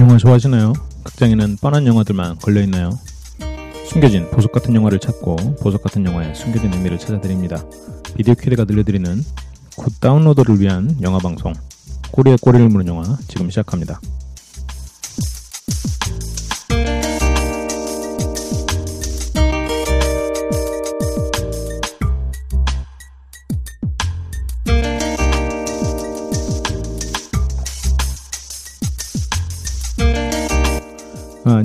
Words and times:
영화 0.00 0.16
좋아하시나요? 0.16 0.72
극장에는 1.04 1.58
뻔한 1.60 1.86
영화들만 1.86 2.36
걸려있나요? 2.36 2.98
숨겨진 3.86 4.30
보석 4.30 4.50
같은 4.50 4.74
영화를 4.74 4.98
찾고 4.98 5.36
보석 5.60 5.82
같은 5.82 6.06
영화의 6.06 6.34
숨겨진 6.34 6.72
의미를 6.72 6.98
찾아드립니다. 6.98 7.62
비디오 8.16 8.32
퀴드가 8.34 8.64
들려드리는 8.64 9.22
Good 9.76 10.00
Downloader를 10.00 10.58
위한 10.58 10.96
영화 11.02 11.18
방송 11.18 11.52
꼬리에 12.12 12.38
꼬리를 12.40 12.66
무는 12.70 12.86
영화 12.86 13.18
지금 13.28 13.50
시작합니다. 13.50 14.00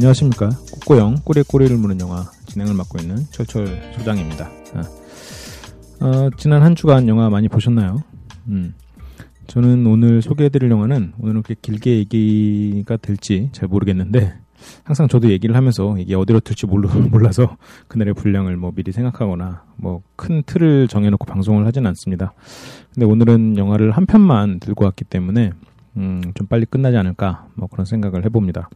안녕하십니까. 0.06 0.50
꼬꼬영 0.72 1.16
꼬리에 1.24 1.44
꼬리를 1.48 1.76
무는 1.78 2.00
영화 2.00 2.30
진행을 2.46 2.76
맡고 2.76 3.00
있는 3.00 3.18
철철 3.32 3.66
소장입니다. 3.98 4.52
아, 4.76 6.06
어, 6.06 6.30
지난 6.38 6.62
한 6.62 6.76
주간 6.76 7.08
영화 7.08 7.30
많이 7.30 7.48
보셨나요? 7.48 8.04
음, 8.48 8.76
저는 9.48 9.88
오늘 9.88 10.22
소개해드릴 10.22 10.70
영화는 10.70 11.14
오늘은 11.18 11.42
그렇게 11.42 11.60
길게 11.60 11.98
얘기가 11.98 12.98
될지 12.98 13.50
잘 13.52 13.68
모르겠는데 13.68 14.36
항상 14.84 15.08
저도 15.08 15.32
얘기를 15.32 15.56
하면서 15.56 15.98
이게 15.98 16.14
어디로 16.14 16.42
튈지 16.42 16.68
몰라, 16.68 16.94
몰라서 17.10 17.58
그날의 17.88 18.14
분량을 18.14 18.58
뭐 18.58 18.72
미리 18.76 18.92
생각하거나 18.92 19.64
뭐 19.78 20.04
큰 20.16 20.44
틀을 20.46 20.88
정해놓고 20.88 21.26
방송을 21.26 21.66
하진 21.66 21.88
않습니다. 21.88 22.34
근데 22.94 23.08
오늘은 23.08 23.58
영화를 23.58 23.92
한 23.92 24.06
편만 24.06 24.60
들고 24.60 24.86
왔기 24.86 25.06
때문에 25.06 25.52
음, 25.98 26.22
좀 26.36 26.46
빨리 26.48 26.66
끝나지 26.66 26.96
않을까 26.98 27.48
뭐 27.56 27.68
그런 27.68 27.86
생각을 27.86 28.24
해봅니다. 28.26 28.70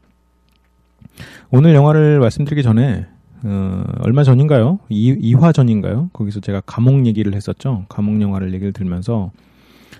오늘 1.52 1.73
영화를 1.73 2.20
말씀드리기 2.20 2.64
전에 2.64 3.08
어, 3.44 3.84
얼마 4.02 4.23
전인가요? 4.23 4.80
2, 4.89 5.34
화 5.36 5.52
전인가요? 5.52 6.09
거기서 6.14 6.42
제가 6.42 6.62
감옥 6.66 7.06
얘기를 7.06 7.34
했었죠. 7.34 7.86
감옥 7.89 8.22
영화를 8.22 8.53
얘기를 8.53 8.73
들면서 8.73 9.31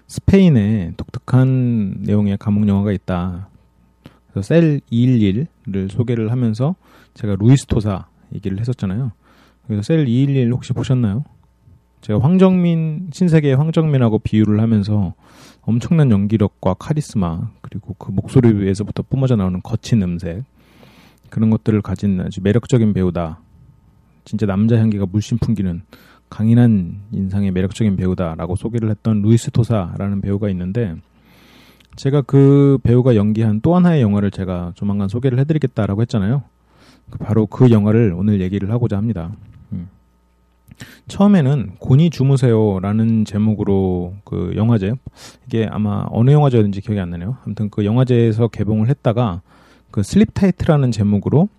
스페인에 0.08 0.94
독특한 0.98 1.98
내용의 2.02 2.38
감옥 2.38 2.68
영화가 2.68 2.92
있다. 2.92 3.50
그래서 4.32 4.48
셀 4.48 4.82
211을 4.92 5.90
소개를 5.92 6.32
하면서 6.32 6.76
제가 7.14 7.36
루이스 7.40 7.66
토사 7.68 8.08
얘기를 8.34 8.60
했었잖아요. 8.60 9.12
그래서 9.68 9.84
셀 9.84 10.08
211 10.08 10.52
혹시 10.52 10.74
보셨나요? 10.74 11.24
제가 12.02 12.20
황정민 12.20 13.10
신세계의 13.12 13.56
황정민하고 13.56 14.20
비유를 14.20 14.62
하면서 14.62 15.14
엄청난 15.62 16.12
연기력과 16.12 16.76
카리스마 16.76 17.50
그리고 17.62 17.94
그 17.98 18.12
목소리에서부터 18.12 19.04
뿜어져 19.04 19.36
나오는 19.36 19.62
거친 19.62 20.02
음색 20.02 20.44
그런 21.30 21.50
것들을 21.50 21.82
가진 21.82 22.20
아주 22.22 22.42
매력적인 22.42 22.94
배우다. 22.94 23.40
진짜 24.26 24.46
남자 24.46 24.78
향기가 24.78 25.06
물씬 25.12 25.38
풍기는 25.38 25.82
강인한 26.30 27.00
인상의 27.12 27.52
매력적인 27.52 27.96
배우다라고 27.96 28.56
소개를 28.56 28.90
했던 28.90 29.22
루이스 29.22 29.52
토사라는 29.52 30.22
배우가 30.22 30.50
있는데 30.50 30.96
제가 31.96 32.22
그 32.22 32.78
배우가 32.84 33.16
연기한 33.16 33.60
또 33.62 33.76
하나의 33.76 34.02
영화를 34.02 34.32
제가 34.32 34.74
조만간 34.76 35.10
소개를 35.10 35.40
해드리겠다라고 35.40 36.02
했잖아요. 36.04 36.44
바로 37.20 37.46
그 37.48 37.72
영화를 37.72 38.14
오늘 38.16 38.40
얘기를 38.42 38.72
하고자 38.72 38.96
합니다. 38.96 39.32
음. 39.72 39.90
처음에는 41.08 41.72
곤이 41.80 42.12
주무세요라는 42.12 43.26
제목으로 43.26 44.14
그 44.24 44.54
영화제 44.56 44.94
이게 45.48 45.68
아마 45.70 46.06
어느 46.12 46.30
영화제였는지 46.32 46.82
기억이 46.82 47.00
안 47.00 47.10
나네요. 47.10 47.38
아무튼 47.44 47.70
그 47.70 47.84
영화제에서 47.84 48.48
개봉을 48.48 48.88
했다가 48.88 49.42
그 49.92 50.04
Sleep 50.04 50.34
Tight라는 50.34 50.92
제목으로 50.92 51.50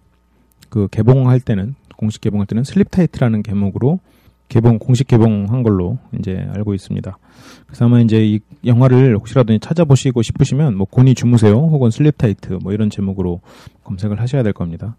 그 0.68 0.88
개봉할 0.90 1.40
때는 1.40 1.74
공식 1.96 2.20
개봉할 2.20 2.46
때는 2.46 2.64
Sleep 2.64 2.90
Tight라는 2.90 3.42
제목으로 3.42 4.00
개봉 4.48 4.78
공식 4.78 5.06
개봉한 5.06 5.62
걸로 5.62 5.98
이제 6.18 6.46
알고 6.54 6.74
있습니다. 6.74 7.18
그래서 7.66 7.84
아마 7.84 8.00
이제 8.00 8.26
이 8.26 8.40
영화를 8.64 9.16
혹시라도 9.16 9.56
찾아보시고 9.58 10.22
싶으시면 10.22 10.76
뭐 10.76 10.86
곤히 10.90 11.14
주무세요 11.14 11.54
혹은 11.54 11.90
Sleep 11.90 12.18
Tight 12.18 12.54
뭐 12.62 12.72
이런 12.72 12.90
제목으로 12.90 13.40
검색을 13.84 14.20
하셔야 14.20 14.42
될 14.42 14.52
겁니다. 14.52 14.96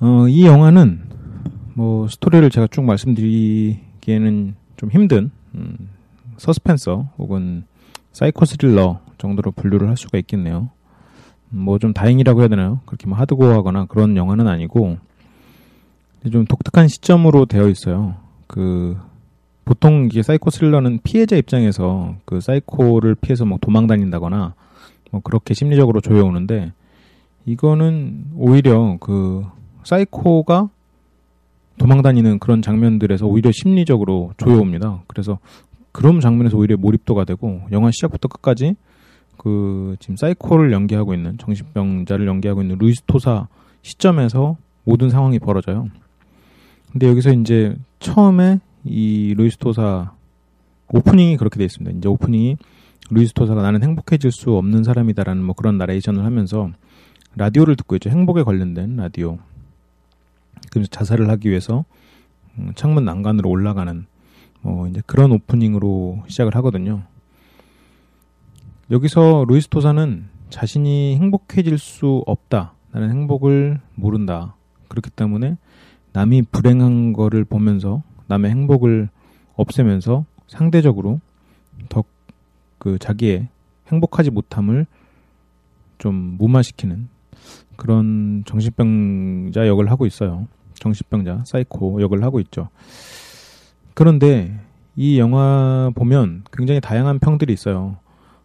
어, 0.00 0.26
이 0.28 0.44
영화는 0.44 1.02
뭐 1.74 2.08
스토리를 2.08 2.50
제가 2.50 2.66
쭉 2.66 2.82
말씀드리기에는 2.82 4.54
좀 4.76 4.90
힘든 4.90 5.30
음, 5.54 5.88
서스펜스 6.36 7.10
혹은 7.18 7.64
사이코 8.10 8.44
스릴러 8.44 9.00
정도로 9.18 9.52
분류를 9.52 9.88
할 9.88 9.96
수가 9.96 10.18
있겠네요. 10.18 10.70
뭐 11.52 11.78
좀 11.78 11.92
다행이라고 11.92 12.40
해야 12.40 12.48
되나요? 12.48 12.80
그렇게 12.86 13.06
뭐 13.06 13.16
하드고하거나 13.18 13.86
그런 13.86 14.16
영화는 14.16 14.48
아니고 14.48 14.98
좀 16.30 16.44
독특한 16.46 16.88
시점으로 16.88 17.46
되어 17.46 17.68
있어요. 17.68 18.14
그 18.46 18.96
보통 19.64 20.06
이게 20.06 20.22
사이코 20.22 20.50
스릴러는 20.50 21.00
피해자 21.02 21.36
입장에서 21.36 22.16
그 22.24 22.40
사이코를 22.40 23.14
피해서 23.16 23.44
뭐 23.44 23.58
도망 23.60 23.86
다닌다거나 23.86 24.54
뭐 25.10 25.20
그렇게 25.20 25.54
심리적으로 25.54 26.00
조여오는데 26.00 26.72
이거는 27.44 28.26
오히려 28.36 28.96
그 29.00 29.44
사이코가 29.84 30.68
도망 31.78 32.02
다니는 32.02 32.38
그런 32.38 32.62
장면들에서 32.62 33.26
오히려 33.26 33.50
심리적으로 33.52 34.32
조여옵니다. 34.36 35.02
그래서 35.06 35.38
그런 35.90 36.20
장면에서 36.20 36.56
오히려 36.56 36.76
몰입도가 36.76 37.24
되고 37.24 37.62
영화 37.72 37.90
시작부터 37.90 38.28
끝까지 38.28 38.76
그 39.42 39.96
지금 39.98 40.16
사이코를 40.16 40.70
연기하고 40.72 41.14
있는 41.14 41.36
정신병자를 41.36 42.28
연기하고 42.28 42.62
있는 42.62 42.78
루이스 42.78 43.02
토사 43.08 43.48
시점에서 43.82 44.56
모든 44.84 45.10
상황이 45.10 45.40
벌어져요. 45.40 45.88
근데 46.92 47.08
여기서 47.08 47.32
이제 47.32 47.76
처음에 47.98 48.60
이 48.84 49.34
루이스 49.36 49.56
토사 49.56 50.12
오프닝이 50.92 51.38
그렇게 51.38 51.58
돼 51.58 51.64
있습니다. 51.64 51.98
이제 51.98 52.08
오프닝이 52.08 52.56
루이스 53.10 53.32
토사가 53.32 53.62
나는 53.62 53.82
행복해질 53.82 54.30
수 54.30 54.56
없는 54.56 54.84
사람이다라는 54.84 55.42
뭐 55.42 55.56
그런 55.56 55.76
나레이션을 55.76 56.24
하면서 56.24 56.70
라디오를 57.34 57.74
듣고 57.74 57.96
있죠. 57.96 58.10
행복에 58.10 58.44
관련된 58.44 58.96
라디오. 58.96 59.38
그래서 60.70 60.88
자살을 60.88 61.28
하기 61.30 61.48
위해서 61.50 61.84
음, 62.58 62.72
창문 62.76 63.04
난간으로 63.04 63.50
올라가는 63.50 64.06
뭐 64.60 64.86
이제 64.86 65.02
그런 65.06 65.32
오프닝으로 65.32 66.22
시작을 66.28 66.54
하거든요. 66.56 67.02
여기서 68.92 69.46
루이스 69.48 69.68
토사는 69.68 70.28
자신이 70.50 71.16
행복해질 71.16 71.78
수 71.78 72.22
없다. 72.26 72.74
나는 72.92 73.10
행복을 73.10 73.80
모른다. 73.96 74.54
그렇기 74.88 75.10
때문에 75.10 75.56
남이 76.12 76.42
불행한 76.52 77.12
거를 77.12 77.44
보면서 77.44 78.02
남의 78.28 78.50
행복을 78.50 79.08
없애면서 79.56 80.24
상대적으로 80.46 81.20
더 81.88 82.04
그 82.82 82.98
자기의 82.98 83.46
행복하지 83.92 84.32
못함을 84.32 84.86
좀 85.98 86.34
무마시키는 86.36 87.08
그런 87.76 88.42
정신병자 88.44 89.68
역을 89.68 89.88
하고 89.88 90.04
있어요. 90.04 90.48
정신병자, 90.74 91.44
사이코 91.46 92.02
역을 92.02 92.24
하고 92.24 92.40
있죠. 92.40 92.70
그런데 93.94 94.58
이 94.96 95.20
영화 95.20 95.92
보면 95.94 96.42
굉장히 96.52 96.80
다양한 96.80 97.20
평들이 97.20 97.52
있어요. 97.52 97.98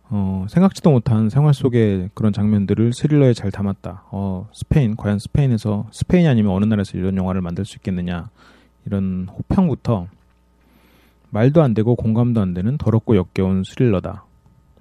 어, 0.09 0.45
생각지도 0.50 0.92
못한 0.92 1.30
생활 1.30 1.54
속의 1.54 2.12
그런 2.13 2.31
장면들을 2.31 2.94
스릴러에 2.94 3.33
잘 3.33 3.51
담았다. 3.51 4.04
어, 4.12 4.48
스페인, 4.54 4.95
과연 4.95 5.19
스페인에서, 5.19 5.88
스페인이 5.92 6.27
아니면 6.27 6.54
어느 6.54 6.65
나라에서 6.65 6.98
이런 6.98 7.18
영화를 7.18 7.42
만들 7.42 7.65
수 7.65 7.75
있겠느냐. 7.77 8.30
이런 8.86 9.27
호평부터 9.30 10.07
말도 11.30 11.62
안 11.62 11.74
되고 11.74 11.95
공감도 11.95 12.39
안 12.39 12.54
되는 12.54 12.77
더럽고 12.77 13.18
역겨운 13.18 13.63
스릴러다. 13.65 14.24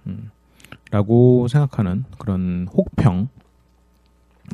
음, 0.06 0.30
라고 0.92 1.48
생각하는 1.48 2.04
그런 2.18 2.68
혹평. 2.72 3.28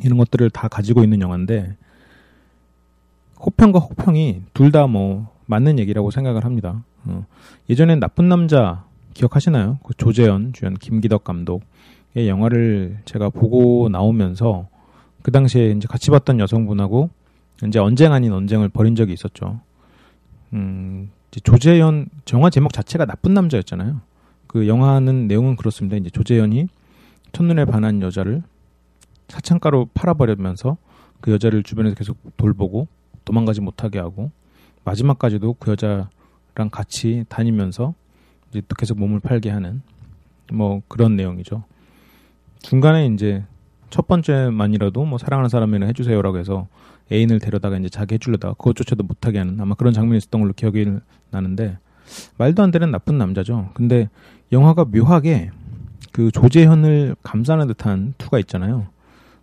이런 0.03 0.17
것들을 0.17 0.49
다 0.49 0.67
가지고 0.67 1.03
있는 1.03 1.21
영화인데, 1.21 1.75
호평과 3.39 3.77
혹평이 3.77 4.41
둘 4.55 4.71
다 4.71 4.87
뭐 4.87 5.31
맞는 5.45 5.77
얘기라고 5.77 6.09
생각을 6.09 6.45
합니다. 6.45 6.83
어, 7.05 7.25
예전엔 7.69 7.99
나쁜 7.99 8.27
남자 8.27 8.85
기억하시나요? 9.13 9.79
그 9.83 9.93
조재현 9.95 10.53
주연 10.53 10.75
김기덕 10.75 11.23
감독의 11.23 12.27
영화를 12.27 12.99
제가 13.05 13.29
보고 13.29 13.89
나오면서 13.89 14.67
그 15.21 15.31
당시에 15.31 15.71
이제 15.71 15.87
같이 15.87 16.11
봤던 16.11 16.39
여성분하고 16.39 17.09
이제 17.67 17.79
언쟁 17.79 18.13
아닌 18.13 18.33
언쟁을 18.33 18.69
벌인 18.69 18.95
적이 18.95 19.13
있었죠. 19.13 19.61
음, 20.53 21.09
조재현 21.31 22.07
영화 22.33 22.49
제목 22.49 22.73
자체가 22.73 23.05
나쁜 23.05 23.33
남자였잖아요. 23.33 24.01
그 24.47 24.67
영화는 24.67 25.27
내용은 25.27 25.55
그렇습니다. 25.55 25.97
이제 25.97 26.09
조재현이 26.09 26.67
첫눈에 27.31 27.65
반한 27.65 28.01
여자를 28.01 28.43
사창가로 29.27 29.89
팔아버리면서 29.93 30.77
그 31.21 31.31
여자를 31.31 31.63
주변에서 31.63 31.95
계속 31.95 32.17
돌보고 32.37 32.87
도망가지 33.25 33.61
못하게 33.61 33.99
하고 33.99 34.31
마지막까지도 34.83 35.53
그 35.53 35.71
여자랑 35.71 36.09
같이 36.71 37.25
다니면서 37.29 37.95
이제 38.53 38.61
또 38.67 38.75
계속 38.75 38.99
몸을 38.99 39.19
팔게 39.19 39.49
하는 39.49 39.81
뭐 40.51 40.81
그런 40.87 41.15
내용이죠. 41.15 41.63
중간에 42.61 43.07
이제 43.07 43.43
첫 43.89 44.07
번째만이라도 44.07 45.05
뭐 45.05 45.17
사랑하는 45.17 45.49
사람이나 45.49 45.87
해주세요라고 45.87 46.37
해서 46.37 46.67
애인을 47.11 47.39
데려다가 47.39 47.77
이제 47.77 47.89
자기 47.89 48.15
해주려다가 48.15 48.53
그것조차도 48.53 49.03
못하게 49.03 49.39
하는 49.39 49.59
아마 49.59 49.75
그런 49.75 49.93
장면이 49.93 50.17
있었던 50.17 50.39
걸로 50.39 50.53
기억이 50.53 50.85
나는데 51.31 51.77
말도 52.37 52.61
안 52.63 52.71
되는 52.71 52.91
나쁜 52.91 53.17
남자죠. 53.17 53.71
근데 53.73 54.09
영화가 54.51 54.85
묘하게 54.85 55.51
그 56.11 56.31
조재현을 56.31 57.15
감싸는 57.23 57.67
듯한 57.67 58.13
투가 58.17 58.39
있잖아요. 58.39 58.87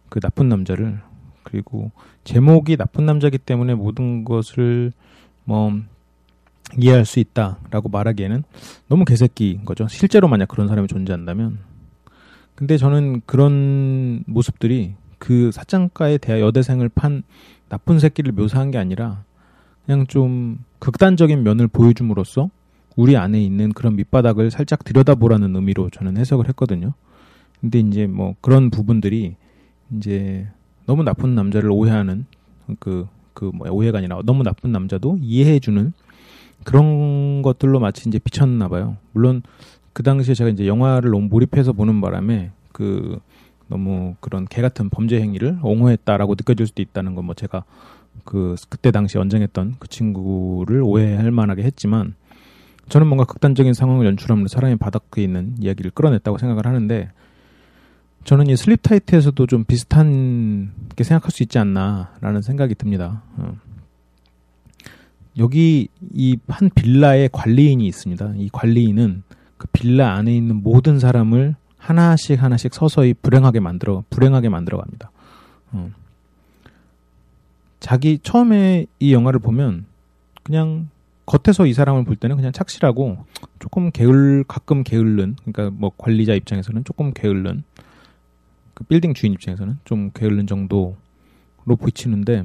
그 0.09 0.21
나쁜 0.21 0.49
남자를 0.49 1.01
그리고 1.43 1.91
제목이 2.25 2.77
나쁜 2.77 3.07
남자기 3.07 3.39
때문에 3.39 3.75
모든 3.75 4.25
것을 4.25 4.93
뭐 5.45 5.81
이해할 6.79 7.05
수 7.05 7.21
있다라고 7.21 7.89
말하기에는 7.89 8.43
너무 8.89 9.05
개새끼인 9.05 9.65
거죠. 9.65 9.89
실제로 9.89 10.29
만약 10.29 10.49
그런 10.49 10.69
사람이 10.69 10.89
존재한다면. 10.89 11.59
근데 12.55 12.77
저는 12.77 13.23
그런 13.27 14.23
모습들이 14.27 14.95
그 15.19 15.51
사장가에 15.53 16.19
대하 16.19 16.41
여대생을 16.41 16.89
판 16.89 17.23
나쁜 17.69 17.99
새끼를 17.99 18.33
묘사한 18.33 18.71
게 18.71 18.79
아니라 18.79 19.25
그냥 19.87 20.07
좀 20.07 20.59
극단적인 20.79 21.43
면을 21.43 21.69
보여줌으로써 21.69 22.51
우리 22.97 23.17
안에 23.17 23.41
있는 23.43 23.73
그런 23.73 23.97
밑바닥을 23.97 24.51
살짝 24.51 24.85
들여다보라는 24.85 25.55
의미로 25.55 25.89
저는 25.91 26.17
해석을 26.17 26.49
했거든요. 26.49 26.95
근데 27.61 27.79
이제 27.79 28.07
뭐 28.07 28.35
그런 28.41 28.71
부분들이 28.71 29.37
이제 29.97 30.49
너무 30.87 31.03
나쁜 31.03 31.35
남자를 31.35 31.71
오해하는 31.71 32.27
그, 32.79 33.07
그, 33.33 33.51
뭐, 33.55 33.71
오해가 33.71 33.99
아니라 33.99 34.21
너무 34.25 34.43
나쁜 34.43 34.73
남자도 34.73 35.19
이해해주는 35.21 35.93
그런 36.65 37.43
것들로 37.43 37.81
마치 37.81 38.09
이제 38.09 38.19
비쳤나 38.19 38.69
봐요. 38.69 38.97
물론 39.13 39.43
그 39.93 40.03
당시에 40.03 40.35
제가 40.35 40.51
이제 40.51 40.67
영화를 40.67 41.11
너무 41.11 41.29
몰입해서 41.29 41.73
보는 41.73 42.01
바람에 42.01 42.51
그 42.73 43.19
너무 43.69 44.15
그런 44.21 44.47
개 44.47 44.63
같은 44.63 44.91
범죄 44.91 45.21
행위를 45.21 45.59
옹호했다라고 45.63 46.35
느껴질 46.35 46.67
수도 46.67 46.83
있다는 46.83 47.15
건 47.15 47.25
뭐 47.25 47.35
제가 47.35 47.65
그 48.25 48.57
그때 48.69 48.91
당시 48.91 49.19
언쟁했던 49.19 49.77
그 49.79 49.89
친구를 49.89 50.83
오해할 50.83 51.31
만하게 51.31 51.63
했지만 51.63 52.15
저는 52.89 53.07
뭔가 53.07 53.25
극단적인 53.25 53.73
상황을 53.73 54.05
연출함으로 54.07 54.49
사람이 54.49 54.77
바닥에 54.77 55.23
있는 55.23 55.55
이야기를 55.61 55.93
끌어냈다고 55.93 56.39
생각을 56.39 56.67
하는데 56.67 57.11
저는 58.25 58.49
이 58.49 58.57
슬립 58.57 58.83
타이트에서도 58.83 59.47
좀 59.47 59.65
비슷한 59.65 60.73
게 60.97 61.05
생각할 61.05 61.31
수 61.31 61.43
있지 61.43 61.59
않나라는 61.59 62.43
생각이 62.43 62.75
듭니다. 62.75 63.23
어. 63.37 63.55
여기 65.41 65.89
이 66.15 66.37
한 66.49 66.71
빌라에 66.73 67.29
관리인이 67.33 67.85
있습니다. 67.87 68.35
이 68.37 68.49
관리인은 68.53 69.23
그 69.57 69.67
빌라 69.73 70.15
안에 70.15 70.37
있는 70.37 70.63
모든 70.63 70.99
사람을 71.01 71.57
하나씩 71.79 72.43
하나씩 72.43 72.75
서서히 72.75 73.15
불행하게 73.15 73.61
만들어 73.61 74.05
불행하게 74.11 74.51
만들어 74.51 74.79
갑니다. 74.79 75.11
어. 75.73 75.91
자기 77.81 78.19
처음에 78.23 78.87
이 78.99 79.13
영화를 79.15 79.41
보면 79.41 79.87
그냥 80.43 80.91
겉에서 81.25 81.67
이 81.67 81.73
사람을 81.73 82.05
볼 82.05 82.17
때는 82.17 82.37
그냥 82.37 82.53
착실하고 82.53 83.25
조금 83.59 83.91
게을 83.91 84.45
가끔 84.47 84.83
게을른 84.85 85.37
그러니까 85.45 85.71
뭐 85.71 85.91
관리자 85.97 86.35
입장에서는 86.35 86.85
조금 86.85 87.13
게을른 87.15 87.63
그 88.75 88.85
빌딩 88.85 89.15
주인 89.15 89.33
입장에서는 89.33 89.79
좀 89.85 90.11
게을른 90.13 90.47
정도로 90.47 90.97
보이치는데 91.79 92.45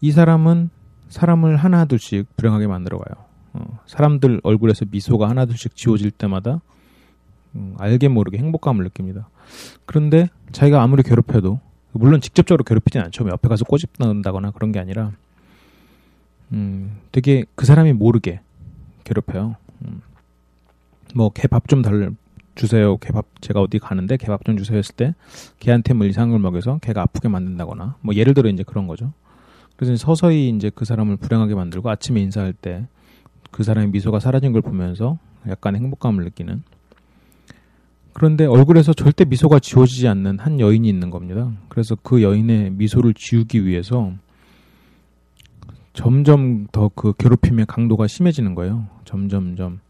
이 0.00 0.12
사람은 0.12 0.70
사람을 1.12 1.56
하나둘씩 1.56 2.36
불행하게 2.36 2.66
만들어가요. 2.66 3.24
어, 3.54 3.78
사람들 3.86 4.40
얼굴에서 4.42 4.86
미소가 4.90 5.28
하나둘씩 5.28 5.76
지워질 5.76 6.10
때마다 6.10 6.60
음, 7.54 7.74
알게 7.78 8.08
모르게 8.08 8.38
행복감을 8.38 8.82
느낍니다. 8.84 9.28
그런데 9.84 10.28
자기가 10.52 10.82
아무리 10.82 11.02
괴롭혀도 11.02 11.60
물론 11.92 12.20
직접적으로 12.22 12.64
괴롭히진 12.64 13.02
않죠. 13.02 13.28
옆에 13.28 13.48
가서 13.48 13.64
꼬집는다거나 13.66 14.52
그런 14.52 14.72
게 14.72 14.78
아니라 14.78 15.12
음, 16.52 16.98
되게 17.12 17.44
그 17.54 17.66
사람이 17.66 17.92
모르게 17.92 18.40
괴롭혀요. 19.04 19.56
음, 19.84 20.00
뭐개 21.14 21.46
밥 21.46 21.66
좀 21.68 21.82
달 21.82 22.14
주세요. 22.54 22.96
개밥 22.98 23.26
제가 23.40 23.60
어디 23.60 23.78
가는데 23.78 24.16
개밥 24.16 24.44
좀 24.44 24.56
주세요 24.56 24.76
했을 24.78 24.94
때 24.94 25.14
개한테 25.58 25.94
뭐 25.94 26.06
이상을 26.06 26.38
먹여서 26.38 26.78
개가 26.82 27.02
아프게 27.02 27.28
만든다거나 27.28 27.96
뭐 28.00 28.14
예를 28.14 28.34
들어 28.34 28.48
이제 28.50 28.62
그런 28.62 28.86
거죠. 28.86 29.12
그래서 29.82 29.96
서서히 29.96 30.48
이제 30.50 30.70
그 30.72 30.84
사람을 30.84 31.16
불행하게 31.16 31.54
만들고 31.56 31.90
아침에 31.90 32.20
인사할 32.20 32.52
때 32.52 32.86
그 33.52 33.62
사람의 33.62 33.90
미소가 33.90 34.18
사라진 34.18 34.52
걸 34.52 34.62
보면서 34.62 35.18
약간 35.46 35.76
행복감을 35.76 36.24
느끼는 36.24 36.64
그런데 38.14 38.44
얼굴에서 38.44 38.92
절대 38.92 39.24
미소가 39.24 39.60
지워지지 39.60 40.08
않는 40.08 40.38
한 40.38 40.58
여인이 40.58 40.88
있는 40.88 41.10
겁니다. 41.10 41.52
그래서 41.68 41.96
그 42.02 42.22
여인의 42.22 42.70
미소를 42.72 43.14
지우기 43.14 43.64
위해서 43.64 44.12
점점 45.92 46.66
더 46.72 46.90
그 46.94 47.12
괴롭힘의 47.18 47.66
강도가 47.66 48.06
심해지는 48.06 48.54
거예요. 48.54 48.86
점점점. 49.04 49.80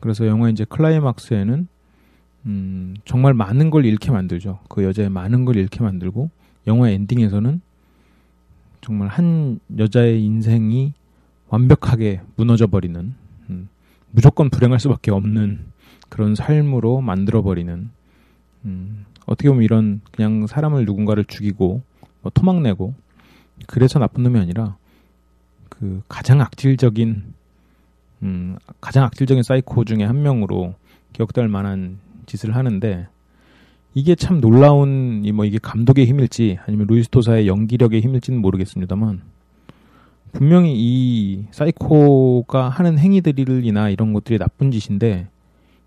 그래서 0.00 0.26
영화 0.26 0.48
이제 0.48 0.64
클라이막스에는 0.64 1.68
음, 2.46 2.94
정말 3.04 3.34
많은 3.34 3.70
걸 3.70 3.84
잃게 3.84 4.10
만들죠. 4.10 4.60
그 4.68 4.82
여자의 4.84 5.08
많은 5.08 5.44
걸 5.44 5.56
잃게 5.56 5.82
만들고 5.82 6.30
영화 6.66 6.90
엔딩에서는 6.90 7.60
정말 8.82 9.08
한 9.08 9.60
여자의 9.78 10.22
인생이 10.24 10.92
완벽하게 11.48 12.20
무너져 12.36 12.66
버리는 12.66 13.14
음, 13.48 13.68
무조건 14.10 14.50
불행할 14.50 14.80
수밖에 14.80 15.10
없는 15.12 15.60
그런 16.08 16.34
삶으로 16.34 17.00
만들어 17.00 17.42
버리는 17.42 17.90
음, 18.64 19.06
어떻게 19.24 19.48
보면 19.48 19.62
이런 19.62 20.00
그냥 20.10 20.46
사람을 20.46 20.84
누군가를 20.84 21.24
죽이고 21.24 21.82
뭐 22.22 22.32
토막내고 22.34 22.94
그래서 23.68 24.00
나쁜 24.00 24.24
놈이 24.24 24.38
아니라 24.38 24.76
그 25.68 26.02
가장 26.08 26.40
악질적인 26.40 27.34
음, 28.22 28.56
가장 28.80 29.04
악질적인 29.04 29.44
사이코 29.44 29.84
중에 29.84 30.02
한 30.02 30.22
명으로 30.22 30.74
기억될 31.12 31.46
만한 31.46 31.98
짓을 32.26 32.56
하는데 32.56 33.08
이게 33.94 34.14
참 34.14 34.40
놀라운 34.40 35.22
뭐 35.34 35.44
이게 35.44 35.58
감독의 35.58 36.06
힘일지 36.06 36.58
아니면 36.66 36.86
루이스토사의 36.88 37.46
연기력의 37.46 38.00
힘일지는 38.00 38.40
모르겠습니다만 38.40 39.22
분명히 40.32 40.74
이 40.74 41.44
사이코가 41.50 42.70
하는 42.70 42.98
행위들이나 42.98 43.90
이런 43.90 44.12
것들이 44.12 44.38
나쁜 44.38 44.70
짓인데 44.70 45.28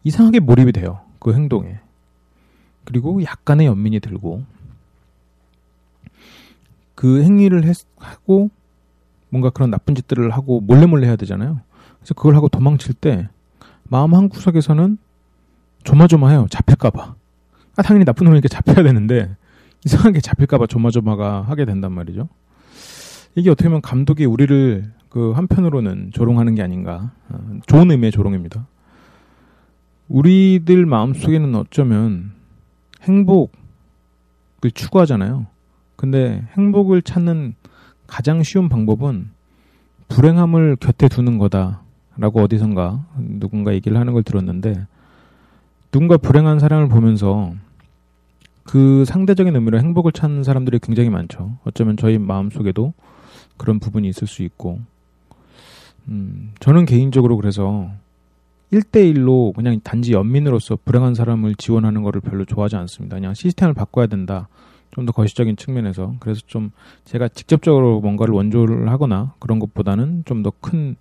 이상하게 0.03 0.39
몰입이 0.39 0.71
돼요 0.71 0.99
그 1.19 1.33
행동에 1.33 1.79
그리고 2.83 3.23
약간의 3.23 3.65
연민이 3.65 3.99
들고 3.99 4.43
그 6.93 7.23
행위를 7.23 7.65
했, 7.65 7.77
하고 7.97 8.49
뭔가 9.29 9.49
그런 9.49 9.71
나쁜 9.71 9.95
짓들을 9.95 10.29
하고 10.29 10.61
몰래 10.61 10.85
몰래 10.85 11.07
해야 11.07 11.15
되잖아요 11.15 11.59
그래서 11.97 12.13
그걸 12.13 12.35
하고 12.35 12.47
도망칠 12.47 12.93
때 12.93 13.27
마음 13.83 14.13
한 14.13 14.29
구석에서는 14.29 14.97
조마조마해요. 15.85 16.47
잡힐까봐. 16.49 17.15
아, 17.75 17.81
당연히 17.81 18.05
나쁜 18.05 18.25
놈이니까 18.25 18.47
잡혀야 18.47 18.83
되는데, 18.83 19.35
이상하게 19.85 20.21
잡힐까봐 20.21 20.67
조마조마가 20.67 21.43
하게 21.43 21.65
된단 21.65 21.91
말이죠. 21.91 22.27
이게 23.35 23.49
어떻게 23.49 23.69
보면 23.69 23.81
감독이 23.81 24.25
우리를 24.25 24.91
그 25.09 25.31
한편으로는 25.31 26.11
조롱하는 26.13 26.55
게 26.55 26.61
아닌가. 26.61 27.11
어, 27.29 27.59
좋은 27.67 27.91
의미의 27.91 28.11
조롱입니다. 28.11 28.67
우리들 30.07 30.85
마음속에는 30.85 31.55
어쩌면 31.55 32.31
행복을 33.03 33.49
추구하잖아요. 34.73 35.47
근데 35.95 36.43
행복을 36.57 37.01
찾는 37.01 37.55
가장 38.07 38.43
쉬운 38.43 38.69
방법은 38.69 39.29
불행함을 40.09 40.77
곁에 40.77 41.07
두는 41.07 41.37
거다라고 41.37 42.41
어디선가 42.41 43.05
누군가 43.17 43.73
얘기를 43.73 43.97
하는 43.97 44.13
걸 44.13 44.23
들었는데 44.23 44.85
누군가 45.91 46.17
불행한 46.17 46.59
사람을 46.59 46.89
보면서 46.89 47.53
그 48.65 49.05
상대적인 49.05 49.55
의미로 49.55 49.79
행복을 49.79 50.11
찾는 50.11 50.43
사람들이 50.43 50.79
굉장히 50.79 51.09
많죠. 51.09 51.57
어쩌면 51.65 51.95
저희 51.97 52.17
마음 52.17 52.49
속에도 52.49 52.93
그런 53.57 53.79
부분이 53.79 54.07
있을 54.09 54.27
수 54.27 54.43
있고 54.43 54.79
음, 56.07 56.51
저는 56.59 56.85
개인적으로 56.85 57.37
그래서 57.37 57.89
1대1로 58.73 59.53
그냥 59.55 59.79
단지 59.83 60.11
연민으로서 60.13 60.77
불행한 60.83 61.13
사람을 61.15 61.55
지원하는 61.55 62.01
거를 62.03 62.19
별로 62.21 62.43
좋아하지 62.45 62.75
않습니다. 62.75 63.15
그냥 63.15 63.33
시스템을 63.33 63.73
바꿔야 63.73 64.07
된다. 64.07 64.47
좀 64.91 65.05
더 65.05 65.11
거시적인 65.11 65.57
측면에서. 65.57 66.15
그래서 66.19 66.41
좀 66.47 66.71
제가 67.03 67.27
직접적으로 67.27 67.99
뭔가를 68.01 68.33
원조를 68.33 68.89
하거나 68.89 69.33
그런 69.39 69.59
것보다는 69.59 70.23
좀 70.25 70.41
더 70.41 70.51
큰, 70.61 70.95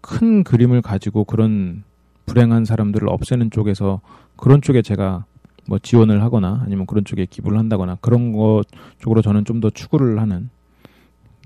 큰 0.00 0.42
그림을 0.44 0.80
가지고 0.82 1.24
그런 1.24 1.84
불행한 2.26 2.64
사람들을 2.64 3.08
없애는 3.08 3.50
쪽에서 3.50 4.00
그런 4.36 4.60
쪽에 4.62 4.82
제가 4.82 5.24
뭐 5.68 5.78
지원을 5.78 6.22
하거나 6.22 6.62
아니면 6.64 6.86
그런 6.86 7.04
쪽에 7.04 7.26
기부를 7.26 7.58
한다거나 7.58 7.98
그런 8.00 8.32
것 8.32 8.62
쪽으로 8.98 9.20
저는 9.22 9.44
좀 9.44 9.60
더 9.60 9.70
추구를 9.70 10.20
하는 10.20 10.48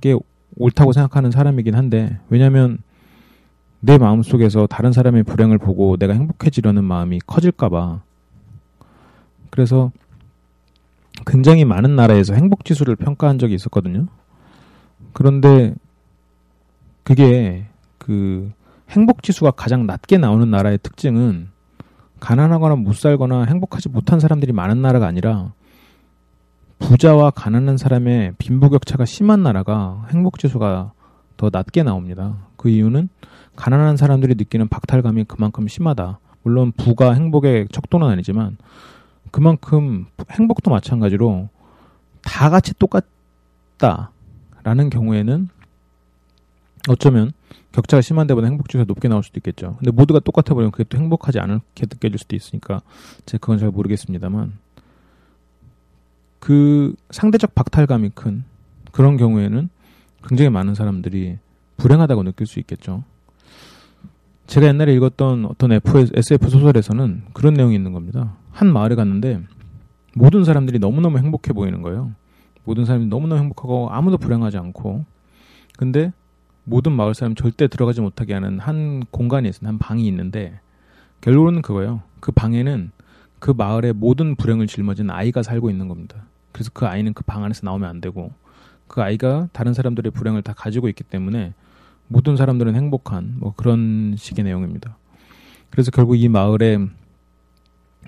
게 0.00 0.14
옳다고 0.56 0.92
생각하는 0.92 1.30
사람이긴 1.30 1.74
한데 1.74 2.20
왜냐하면 2.28 2.78
내 3.80 3.98
마음 3.98 4.22
속에서 4.22 4.66
다른 4.66 4.92
사람의 4.92 5.24
불행을 5.24 5.58
보고 5.58 5.96
내가 5.96 6.12
행복해지려는 6.12 6.84
마음이 6.84 7.20
커질까봐 7.26 8.02
그래서 9.50 9.90
굉장히 11.26 11.64
많은 11.64 11.96
나라에서 11.96 12.34
행복 12.34 12.64
지수를 12.64 12.96
평가한 12.96 13.38
적이 13.38 13.54
있었거든요. 13.54 14.06
그런데 15.12 15.74
그게 17.02 17.66
그 17.98 18.52
행복 18.90 19.22
지수가 19.22 19.52
가장 19.52 19.86
낮게 19.86 20.18
나오는 20.18 20.50
나라의 20.50 20.78
특징은 20.82 21.48
가난하거나 22.22 22.76
못 22.76 22.94
살거나 22.94 23.46
행복하지 23.46 23.88
못한 23.88 24.20
사람들이 24.20 24.52
많은 24.52 24.80
나라가 24.80 25.08
아니라 25.08 25.52
부자와 26.78 27.30
가난한 27.30 27.76
사람의 27.76 28.34
빈부격차가 28.38 29.04
심한 29.04 29.42
나라가 29.42 30.06
행복 30.12 30.38
지수가 30.38 30.92
더 31.36 31.50
낮게 31.52 31.82
나옵니다. 31.82 32.36
그 32.56 32.68
이유는 32.68 33.08
가난한 33.56 33.96
사람들이 33.96 34.36
느끼는 34.36 34.68
박탈감이 34.68 35.24
그만큼 35.24 35.66
심하다. 35.66 36.20
물론 36.44 36.70
부가 36.70 37.12
행복의 37.12 37.66
척도는 37.72 38.06
아니지만 38.06 38.56
그만큼 39.32 40.06
행복도 40.30 40.70
마찬가지로 40.70 41.48
다 42.22 42.50
같이 42.50 42.72
똑같다라는 42.78 44.10
경우에는 44.90 45.48
어쩌면 46.88 47.32
격차가 47.72 48.00
심한 48.00 48.26
데 48.26 48.34
보다 48.34 48.46
행복 48.46 48.68
지수가 48.68 48.84
높게 48.86 49.08
나올 49.08 49.22
수도 49.22 49.38
있겠죠. 49.38 49.76
근데 49.78 49.90
모두가 49.90 50.20
똑같아 50.20 50.54
버리면 50.54 50.70
그게 50.72 50.84
또 50.84 50.98
행복하지 50.98 51.38
않게 51.40 51.86
느껴질 51.90 52.18
수도 52.18 52.36
있으니까 52.36 52.82
제가 53.26 53.40
그건 53.40 53.58
잘 53.58 53.70
모르겠습니다만 53.70 54.52
그 56.38 56.94
상대적 57.10 57.54
박탈감이 57.54 58.10
큰 58.14 58.44
그런 58.90 59.16
경우에는 59.16 59.68
굉장히 60.28 60.50
많은 60.50 60.74
사람들이 60.74 61.38
불행하다고 61.76 62.22
느낄 62.24 62.46
수 62.46 62.58
있겠죠. 62.60 63.04
제가 64.46 64.66
옛날에 64.66 64.92
읽었던 64.94 65.46
어떤 65.46 65.72
SF 65.72 66.50
소설에서는 66.50 67.22
그런 67.32 67.54
내용이 67.54 67.74
있는 67.74 67.92
겁니다. 67.92 68.36
한 68.50 68.72
마을에 68.72 68.94
갔는데 68.94 69.40
모든 70.14 70.44
사람들이 70.44 70.78
너무너무 70.78 71.18
행복해 71.18 71.52
보이는 71.52 71.80
거예요. 71.80 72.12
모든 72.64 72.84
사람이 72.84 73.06
너무너무 73.06 73.40
행복하고 73.40 73.88
아무도 73.90 74.18
불행하지 74.18 74.58
않고 74.58 75.04
근데 75.78 76.12
모든 76.64 76.92
마을 76.92 77.14
사람 77.14 77.34
절대 77.34 77.66
들어가지 77.68 78.00
못하게 78.00 78.34
하는 78.34 78.58
한 78.58 79.04
공간이 79.10 79.48
있어요. 79.48 79.68
한 79.68 79.78
방이 79.78 80.06
있는데 80.06 80.60
결론은 81.20 81.62
그거예요. 81.62 82.02
그 82.20 82.32
방에는 82.32 82.90
그 83.38 83.50
마을의 83.50 83.94
모든 83.94 84.36
불행을 84.36 84.66
짊어진 84.68 85.10
아이가 85.10 85.42
살고 85.42 85.70
있는 85.70 85.88
겁니다. 85.88 86.24
그래서 86.52 86.70
그 86.72 86.86
아이는 86.86 87.12
그 87.14 87.24
방 87.24 87.44
안에서 87.44 87.62
나오면 87.64 87.88
안 87.88 88.00
되고 88.00 88.32
그 88.86 89.02
아이가 89.02 89.48
다른 89.52 89.74
사람들의 89.74 90.12
불행을 90.12 90.42
다 90.42 90.52
가지고 90.52 90.88
있기 90.88 91.02
때문에 91.04 91.54
모든 92.08 92.36
사람들은 92.36 92.76
행복한 92.76 93.36
뭐 93.38 93.54
그런 93.56 94.14
식의 94.16 94.44
내용입니다. 94.44 94.96
그래서 95.70 95.90
결국 95.90 96.16
이 96.16 96.28
마을에 96.28 96.78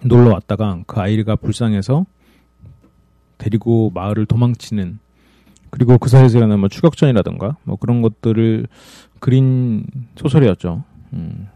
놀러 0.04 0.32
왔다가 0.32 0.82
그 0.86 1.00
아이가 1.00 1.36
불쌍해서 1.36 2.04
데리고 3.38 3.90
마을을 3.94 4.26
도망치는 4.26 4.98
그리고 5.74 5.98
그 5.98 6.08
사이에서 6.08 6.38
일어난 6.38 6.60
뭐 6.60 6.68
추격전이라든가 6.68 7.56
뭐 7.64 7.76
그런 7.76 8.00
것들을 8.00 8.68
그린 9.18 9.84
소설이었죠. 10.14 10.84
음. 11.14 11.48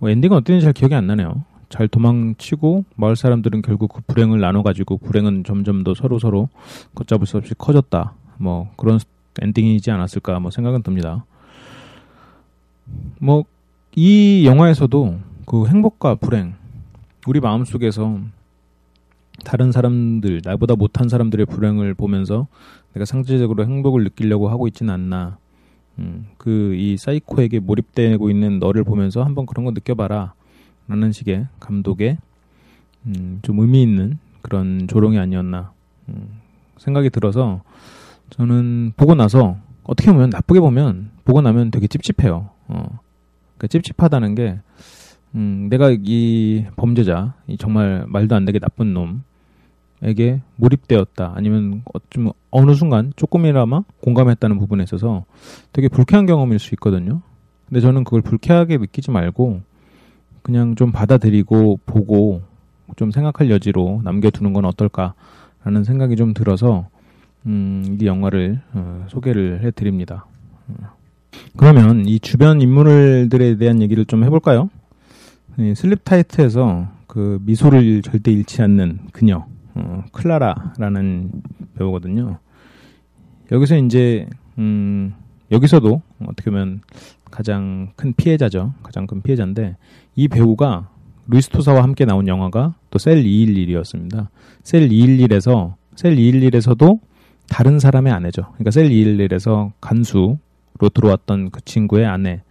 뭐 0.00 0.10
엔딩은 0.10 0.36
어땠는지 0.36 0.64
잘 0.64 0.72
기억이 0.72 0.96
안 0.96 1.06
나네요. 1.06 1.44
잘 1.68 1.86
도망치고 1.86 2.84
마을 2.96 3.14
사람들은 3.14 3.62
결국 3.62 3.92
그 3.92 4.00
불행을 4.06 4.40
나눠가지고 4.40 4.98
불행은 4.98 5.44
점점 5.44 5.84
더 5.84 5.94
서로 5.94 6.18
서로 6.18 6.48
걷잡을 6.96 7.26
수 7.26 7.36
없이 7.36 7.54
커졌다. 7.56 8.14
뭐 8.38 8.70
그런 8.76 8.98
엔딩이지 9.40 9.90
않았을까 9.92 10.40
뭐 10.40 10.50
생각은 10.50 10.82
듭니다. 10.82 11.24
뭐 13.20 13.44
이 13.94 14.46
영화에서도 14.46 15.18
그 15.44 15.66
행복과 15.66 16.14
불행 16.14 16.54
우리 17.26 17.40
마음 17.40 17.64
속에서 17.64 18.20
다른 19.44 19.72
사람들 19.72 20.42
나보다 20.44 20.74
못한 20.76 21.08
사람들의 21.08 21.46
불행을 21.46 21.94
보면서 21.94 22.46
내가 22.94 23.04
상대적으로 23.04 23.64
행복을 23.64 24.04
느끼려고 24.04 24.48
하고 24.48 24.66
있지는 24.68 24.92
않나. 24.94 25.38
음, 25.98 26.26
그 26.38 26.74
이 26.74 26.96
사이코에게 26.96 27.60
몰입되고 27.60 28.30
있는 28.30 28.58
너를 28.58 28.84
보면서 28.84 29.22
한번 29.22 29.46
그런 29.46 29.64
거 29.64 29.72
느껴봐라. 29.72 30.34
라는 30.88 31.12
식의 31.12 31.46
감독의 31.60 32.18
음, 33.06 33.38
좀 33.42 33.60
의미 33.60 33.82
있는 33.82 34.18
그런 34.42 34.86
조롱이 34.88 35.18
아니었나 35.18 35.72
음, 36.08 36.40
생각이 36.76 37.10
들어서 37.10 37.62
저는 38.30 38.92
보고 38.96 39.14
나서 39.14 39.56
어떻게 39.84 40.10
보면 40.12 40.30
나쁘게 40.30 40.60
보면 40.60 41.10
보고 41.24 41.40
나면 41.40 41.70
되게 41.70 41.86
찝찝해요. 41.86 42.50
어. 42.68 42.98
그러니까 43.56 43.66
찝찝하다는 43.68 44.34
게 44.34 44.58
음, 45.34 45.68
내가 45.70 45.90
이 46.02 46.66
범죄자, 46.76 47.34
이 47.46 47.56
정말 47.56 48.04
말도 48.08 48.34
안 48.34 48.44
되게 48.44 48.58
나쁜 48.58 48.92
놈 48.92 49.22
에게 50.02 50.40
몰입되었다. 50.56 51.32
아니면 51.36 51.82
좀 52.10 52.30
어느 52.50 52.74
순간 52.74 53.12
조금이나마 53.14 53.82
공감했다는 54.02 54.58
부분에 54.58 54.82
있어서 54.82 55.24
되게 55.72 55.88
불쾌한 55.88 56.26
경험일 56.26 56.58
수 56.58 56.74
있거든요. 56.74 57.22
근데 57.68 57.80
저는 57.80 58.04
그걸 58.04 58.20
불쾌하게 58.20 58.78
느끼지 58.78 59.12
말고 59.12 59.60
그냥 60.42 60.74
좀 60.74 60.90
받아들이고 60.90 61.80
보고 61.86 62.42
좀 62.96 63.10
생각할 63.12 63.48
여지로 63.50 64.00
남겨두는 64.02 64.52
건 64.52 64.64
어떨까라는 64.64 65.84
생각이 65.84 66.16
좀 66.16 66.34
들어서 66.34 66.88
음, 67.46 67.98
이 68.00 68.06
영화를 68.06 68.60
어, 68.74 69.06
소개를 69.08 69.62
해드립니다. 69.62 70.26
그러면 71.56 72.06
이 72.06 72.18
주변 72.18 72.60
인물들에 72.60 73.56
대한 73.56 73.80
얘기를 73.80 74.04
좀 74.04 74.24
해볼까요? 74.24 74.68
네, 75.56 75.74
슬립 75.74 76.04
타이트에서 76.04 76.88
그 77.06 77.38
미소를 77.42 78.02
절대 78.02 78.32
잃지 78.32 78.62
않는 78.62 79.00
그녀 79.12 79.46
어, 79.74 80.04
클라라라는 80.12 81.30
배우거든요. 81.76 82.38
여기서 83.50 83.76
이제 83.78 84.26
음, 84.58 85.14
여기서도 85.50 86.02
어떻게 86.26 86.50
보면 86.50 86.80
가장 87.30 87.92
큰 87.96 88.12
피해자죠. 88.14 88.74
가장 88.82 89.06
큰 89.06 89.22
피해자인데 89.22 89.76
이 90.14 90.28
배우가 90.28 90.88
루이스 91.28 91.48
토사와 91.50 91.82
함께 91.82 92.04
나온 92.04 92.28
영화가 92.28 92.74
또 92.90 92.98
Cell 92.98 93.22
211이었습니다. 93.24 94.28
Cell 94.62 94.88
211에서 94.88 95.74
Cell 95.96 96.16
211에서도 96.16 97.00
다른 97.48 97.78
사람의 97.78 98.12
아내죠. 98.12 98.42
그러니까 98.52 98.70
Cell 98.70 98.88
211에서 98.90 99.72
간수로 99.80 100.38
들어왔던 100.92 101.50
그 101.50 101.60
친구의 101.64 102.06
아내. 102.06 102.42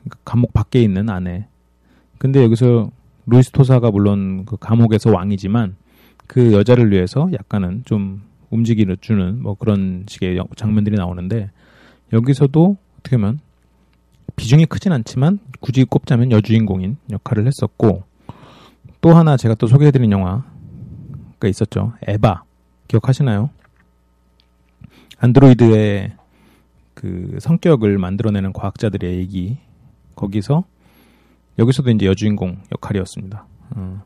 그러니까 0.00 0.18
감옥 0.24 0.52
밖에 0.52 0.82
있는 0.82 1.10
아내. 1.10 1.46
근데 2.18 2.42
여기서 2.42 2.90
루이스 3.26 3.50
토사가 3.50 3.90
물론 3.90 4.44
그 4.44 4.56
감옥에서 4.56 5.10
왕이지만 5.10 5.76
그 6.26 6.52
여자를 6.52 6.90
위해서 6.90 7.28
약간은 7.32 7.82
좀 7.84 8.22
움직이는 8.50 8.96
주는 9.00 9.42
뭐 9.42 9.54
그런 9.54 10.04
식의 10.08 10.38
장면들이 10.56 10.96
나오는데 10.96 11.50
여기서도 12.12 12.76
어떻게 12.98 13.16
보면 13.16 13.40
비중이 14.36 14.66
크진 14.66 14.92
않지만 14.92 15.38
굳이 15.60 15.84
꼽자면 15.84 16.30
여주인공인 16.30 16.96
역할을 17.10 17.46
했었고 17.46 18.04
또 19.00 19.10
하나 19.14 19.36
제가 19.36 19.54
또 19.54 19.66
소개해드린 19.66 20.12
영화가 20.12 21.48
있었죠. 21.48 21.94
에바 22.06 22.44
기억하시나요? 22.88 23.50
안드로이드의 25.18 26.12
그 26.94 27.38
성격을 27.40 27.98
만들어내는 27.98 28.52
과학자들의 28.52 29.16
얘기 29.16 29.58
거기서 30.14 30.64
여기서도 31.58 31.90
이제 31.90 32.06
여주인공 32.06 32.58
역할이었습니다. 32.72 33.46
어, 33.76 34.02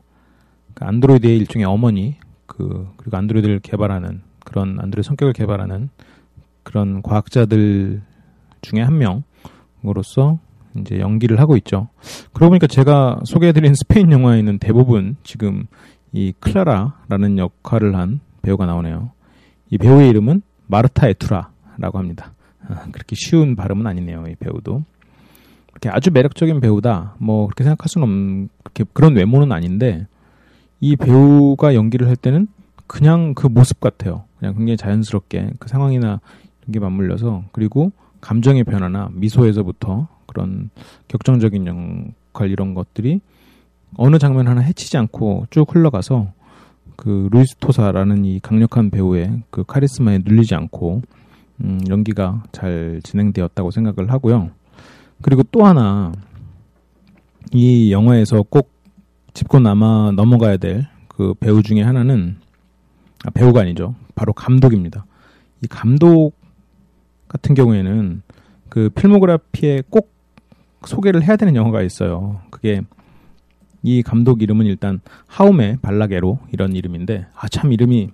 그 0.77 0.85
안드로이드의 0.85 1.39
일종의 1.39 1.65
어머니, 1.65 2.17
그 2.45 2.87
그리고 2.97 3.17
안드로이드를 3.17 3.61
개발하는 3.61 4.21
그런 4.45 4.77
안드로이드 4.79 5.07
성격을 5.07 5.33
개발하는 5.33 5.89
그런 6.61 7.01
과학자들 7.01 8.03
중에 8.61 8.83
한 8.83 8.99
명으로서 9.83 10.37
이제 10.75 10.99
연기를 10.99 11.39
하고 11.39 11.57
있죠. 11.57 11.89
그러고 12.31 12.51
보니까 12.51 12.67
제가 12.67 13.21
소개해드린 13.25 13.73
스페인 13.75 14.11
영화에는 14.11 14.59
대부분 14.59 15.15
지금 15.23 15.65
이 16.11 16.31
클라라라는 16.39 17.39
역할을 17.39 17.95
한 17.95 18.19
배우가 18.43 18.67
나오네요. 18.67 19.09
이 19.71 19.79
배우의 19.79 20.09
이름은 20.09 20.43
마르타 20.67 21.07
에투라라고 21.07 21.97
합니다. 21.97 22.33
아, 22.67 22.85
그렇게 22.93 23.15
쉬운 23.15 23.55
발음은 23.55 23.87
아니네요. 23.87 24.27
이 24.27 24.35
배우도. 24.35 24.83
그렇게 25.71 25.89
아주 25.89 26.11
매력적인 26.11 26.59
배우다. 26.59 27.15
뭐 27.17 27.47
그렇게 27.47 27.63
생각할 27.63 27.87
수는 27.87 28.07
없는 28.07 28.49
그렇게 28.61 28.83
그런 28.93 29.15
외모는 29.15 29.51
아닌데 29.51 30.05
이 30.79 30.95
배우가 30.95 31.73
연기를 31.75 32.07
할 32.07 32.15
때는 32.15 32.47
그냥 32.85 33.33
그 33.33 33.47
모습 33.47 33.79
같아요. 33.79 34.23
그냥 34.39 34.55
굉장히 34.55 34.77
자연스럽게 34.77 35.51
그 35.59 35.67
상황이나 35.67 36.19
이런 36.61 36.71
게 36.71 36.79
맞물려서 36.79 37.43
그리고 37.51 37.91
감정의 38.21 38.63
변화나 38.63 39.09
미소에서부터 39.13 40.07
그런 40.25 40.69
격정적인 41.07 41.67
역할 41.67 42.51
이런 42.51 42.73
것들이 42.73 43.21
어느 43.95 44.17
장면 44.17 44.47
하나 44.47 44.61
해치지 44.61 44.97
않고 44.97 45.47
쭉 45.49 45.73
흘러가서 45.73 46.31
그 46.95 47.29
루이스 47.31 47.55
토사라는 47.59 48.25
이 48.25 48.39
강력한 48.39 48.89
배우의 48.89 49.43
그 49.49 49.63
카리스마에 49.63 50.19
눌리지 50.25 50.55
않고 50.55 51.01
음, 51.61 51.79
연기가 51.89 52.43
잘 52.51 53.01
진행되었다고 53.03 53.71
생각을 53.71 54.11
하고요. 54.11 54.51
그리고 55.21 55.43
또 55.51 55.65
하나 55.65 56.11
이 57.53 57.91
영화에서 57.91 58.43
꼭 58.43 58.76
짚고 59.37 59.59
남아 59.59 60.13
넘어가야 60.15 60.57
될 60.57 60.87
그 61.17 61.33
배우 61.33 61.63
중에 61.63 61.81
하나는 61.81 62.37
아, 63.25 63.31
배우가 63.31 63.61
아니죠. 63.61 63.95
바로 64.13 64.33
감독입니다. 64.33 65.05
이 65.63 65.67
감독 65.67 66.33
같은 67.27 67.55
경우에는 67.55 68.21
그 68.69 68.89
필모그래피에 68.91 69.81
꼭 69.89 70.11
소개를 70.85 71.23
해야 71.23 71.35
되는 71.35 71.55
영화가 71.55 71.81
있어요. 71.81 72.39
그게 72.51 72.81
이 73.81 74.03
감독 74.03 74.43
이름은 74.43 74.67
일단 74.67 75.01
하움의 75.25 75.79
발라게로 75.81 76.37
이런 76.51 76.75
이름인데 76.75 77.25
아 77.33 77.47
참 77.47 77.73
이름이 77.73 78.11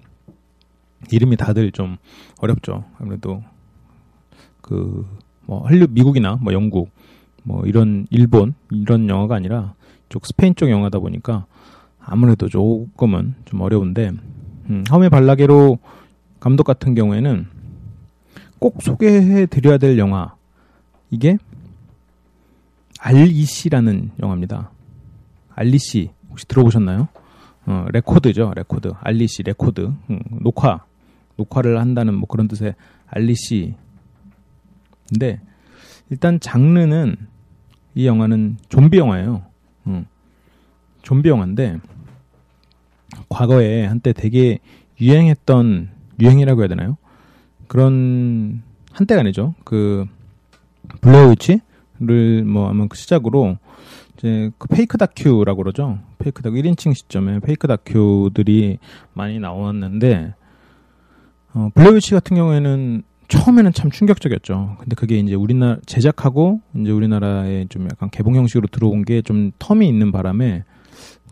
이름이 1.12 1.36
다들 1.36 1.74
좀 1.74 1.98
어렵죠. 2.40 2.86
아무래도 3.00 3.44
그뭐 4.62 5.66
할리 5.66 5.88
미국이나 5.90 6.38
뭐 6.42 6.54
영국 6.54 6.90
뭐 7.44 7.66
이런 7.66 8.08
일본 8.12 8.54
이런 8.72 9.10
영화가 9.10 9.36
아니라 9.36 9.74
쪽 10.14 10.28
스페인 10.28 10.54
쪽 10.54 10.70
영화다 10.70 11.00
보니까 11.00 11.48
아무래도 12.00 12.48
조금은 12.48 13.34
좀 13.46 13.62
어려운데 13.62 14.12
음, 14.70 14.84
하움의 14.88 15.10
발라게로 15.10 15.80
감독 16.40 16.66
같은 16.66 16.94
경우에는 16.94 17.48
꼭 18.60 18.84
소개해 18.84 19.48
드려야 19.48 19.80
될 19.80 19.98
영화 19.98 20.36
이게 21.10 21.40
알리시라는 23.00 24.12
영화입니다. 24.22 24.70
알리시 25.56 26.12
혹시 26.30 26.48
들어보셨나요? 26.48 27.08
어, 27.66 27.86
record죠, 27.92 28.54
record. 28.56 28.92
REC 29.00 29.42
record. 29.42 29.92
음, 30.12 30.20
녹화 30.42 30.86
녹화를 31.38 31.80
한다는 31.80 32.14
뭐 32.14 32.28
그런 32.28 32.48
뜻의 32.48 32.76
REC. 33.08 33.74
근데 35.10 35.42
일단 36.12 36.40
장르는 36.40 37.16
이 37.96 38.06
영화는 38.06 38.58
좀비 38.70 39.00
영화예요. 39.00 39.53
음, 39.88 40.06
좀비 41.02 41.30
영화인데 41.30 41.80
과거에 43.30 43.86
한때 43.86 44.14
되게 44.14 44.60
유행했던 45.00 45.90
유행이라고 46.20 46.62
해야 46.62 46.68
되나요? 46.68 46.98
그런 47.68 48.62
한때가 48.92 49.22
아니죠. 49.22 49.56
그 49.64 50.06
Blair 51.02 51.30
Witch를 51.30 52.44
뭐 52.46 52.70
아마 52.70 52.88
그 52.88 52.96
시작으로 52.98 53.58
이제 54.18 54.52
그 54.58 54.68
fake 54.68 54.98
다큐라고 54.98 55.64
그러죠. 55.64 56.00
fake 56.20 56.42
다큐 56.44 56.56
1인칭 56.56 56.94
시점에 56.94 57.40
fake 57.40 57.68
다큐들이 57.68 58.78
많이 59.14 59.40
나왔는데 59.40 60.36
어, 61.54 61.70
Blair 61.74 61.92
Witch 61.94 62.12
같은 62.12 62.36
경우에는 62.36 63.04
처음에는 63.34 63.74
참 63.74 63.90
충격적이었죠. 63.90 64.78
근데 64.80 64.96
그게 64.96 65.18
이제 65.18 65.34
우리나라 65.36 65.78
제작하고 65.86 66.62
이제 66.76 66.92
우리나라에 66.92 67.66
좀 67.70 67.86
약간 67.86 68.10
개봉 68.10 68.36
형식으로 68.36 68.68
들어온 68.68 69.04
게 69.04 69.22
좀 69.24 69.52
term이 69.60 69.88
있는 69.88 70.12
바람에 70.12 70.64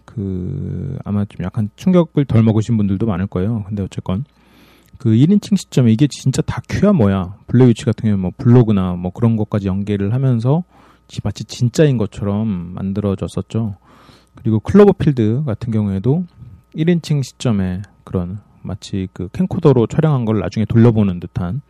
그 0.05 0.97
아마 1.05 1.25
좀 1.25 1.45
약간 1.45 1.69
충격을 1.75 2.25
덜 2.25 2.43
먹으신 2.43 2.77
분들도 2.77 3.05
많을 3.05 3.27
거예요. 3.27 3.63
근데 3.67 3.83
어쨌건 3.83 4.25
그 4.97 5.09
1인칭 5.11 5.57
시점에 5.57 5.91
이게 5.91 6.07
진짜 6.07 6.41
다큐야 6.41 6.93
뭐야. 6.93 7.35
Blair 7.47 7.66
Witch 7.66 7.85
같은 7.85 8.03
경우는 8.03 8.19
뭐 8.19 8.31
블로그나 8.37 8.93
뭐 8.93 9.11
그런 9.11 9.35
것까지 9.35 9.67
연계를 9.67 10.13
하면서 10.13 10.63
마치 11.23 11.43
진짜인 11.43 11.97
것처럼 11.97 12.47
만들어졌었죠. 12.73 13.75
그리고 14.35 14.59
클로버필드 14.59 15.43
같은 15.45 15.71
경우에도 15.71 16.25
1인칭 16.75 17.23
시점에 17.23 17.81
그런 18.03 18.39
마치 18.61 19.07
그 19.11 19.27
캠코더로 19.33 19.87
촬영한 19.87 20.25
걸 20.25 20.39
나중에 20.39 20.65
돌려보는 20.65 21.19
듯한 21.19 21.61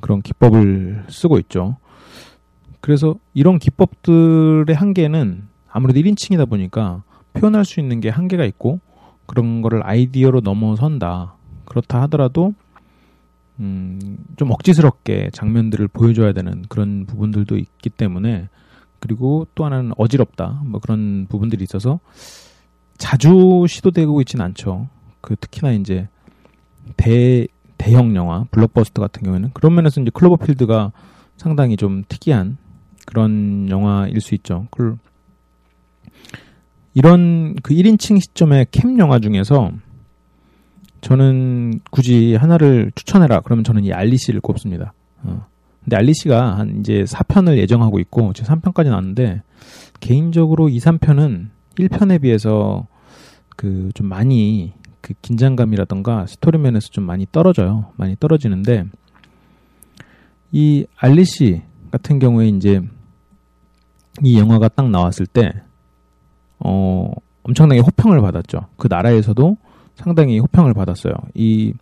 그런 0.00 0.22
기법을 0.22 1.06
쓰고 1.08 1.38
있죠. 1.40 1.76
그래서 2.80 3.16
이런 3.34 3.58
기법들의 3.58 4.74
한계는 4.74 5.48
아무래도 5.70 6.00
1인칭이다 6.00 6.48
보니까 6.48 7.02
표현할 7.34 7.64
수 7.64 7.80
있는 7.80 8.00
게 8.00 8.08
한계가 8.08 8.44
있고 8.44 8.80
그런 9.26 9.62
거를 9.62 9.84
아이디어로 9.84 10.40
넘어선다. 10.40 11.34
그렇다 11.64 12.00
하더라도 12.02 12.54
음, 13.60 14.18
좀 14.36 14.50
억지스럽게 14.50 15.30
장면들을 15.32 15.88
보여줘야 15.88 16.32
되는 16.32 16.62
그런 16.68 17.06
부분들도 17.06 17.58
있기 17.58 17.90
때문에 17.90 18.48
그리고 19.00 19.46
또 19.54 19.64
하나는 19.64 19.92
어지럽다. 19.96 20.62
뭐 20.64 20.80
그런 20.80 21.26
부분들이 21.28 21.62
있어서 21.64 22.00
자주 22.96 23.66
시도되고 23.68 24.20
있지는 24.22 24.44
않죠. 24.46 24.88
그 25.20 25.36
특히나 25.36 25.72
이제 25.72 26.08
대 26.96 27.46
대형 27.78 28.14
영화 28.16 28.44
블록버스터 28.50 29.00
같은 29.00 29.22
경우에는 29.22 29.50
그런 29.54 29.74
면에서 29.74 30.00
이제 30.00 30.10
클로버필드가 30.12 30.92
상당히 31.36 31.76
좀 31.76 32.04
특이한 32.08 32.58
그런 33.06 33.68
영화일 33.70 34.20
수 34.20 34.34
있죠. 34.34 34.66
이런 36.94 37.54
그 37.62 37.74
1인칭 37.74 38.20
시점의 38.20 38.66
캠 38.70 38.98
영화 38.98 39.18
중에서 39.18 39.70
저는 41.00 41.80
굳이 41.90 42.34
하나를 42.34 42.90
추천해라. 42.94 43.40
그러면 43.40 43.64
저는 43.64 43.84
이 43.84 43.92
알리씨를 43.92 44.40
꼽습니다. 44.40 44.92
어. 45.22 45.46
근데 45.84 45.96
알리씨가 45.96 46.58
한 46.58 46.80
이제 46.80 47.04
4편을 47.04 47.56
예정하고 47.58 48.00
있고 48.00 48.32
지금 48.32 48.54
3편까지 48.56 48.88
나왔는데 48.88 49.42
개인적으로 50.00 50.68
2, 50.68 50.78
3편은 50.78 51.48
1편에 51.78 52.20
비해서 52.20 52.86
그 53.56 53.90
좀 53.94 54.06
많이 54.06 54.72
그 55.00 55.14
긴장감이라던가 55.22 56.26
스토리 56.26 56.58
면에서 56.58 56.88
좀 56.88 57.04
많이 57.04 57.26
떨어져요. 57.30 57.92
많이 57.96 58.16
떨어지는데 58.18 58.84
이 60.52 60.86
알리 60.96 61.24
씨 61.24 61.62
같은 61.90 62.18
경우에 62.18 62.48
이제 62.48 62.80
이 64.22 64.38
영화가 64.38 64.68
딱 64.68 64.90
나왔을 64.90 65.26
때 65.26 65.52
어, 66.58 67.10
엄청나게 67.44 67.80
호평을 67.80 68.20
받았죠. 68.20 68.66
그 68.76 68.88
나라에서도 68.90 69.56
상당히 69.94 70.38
호평을 70.38 70.74
받았어요. 70.74 71.14
이, 71.34 71.72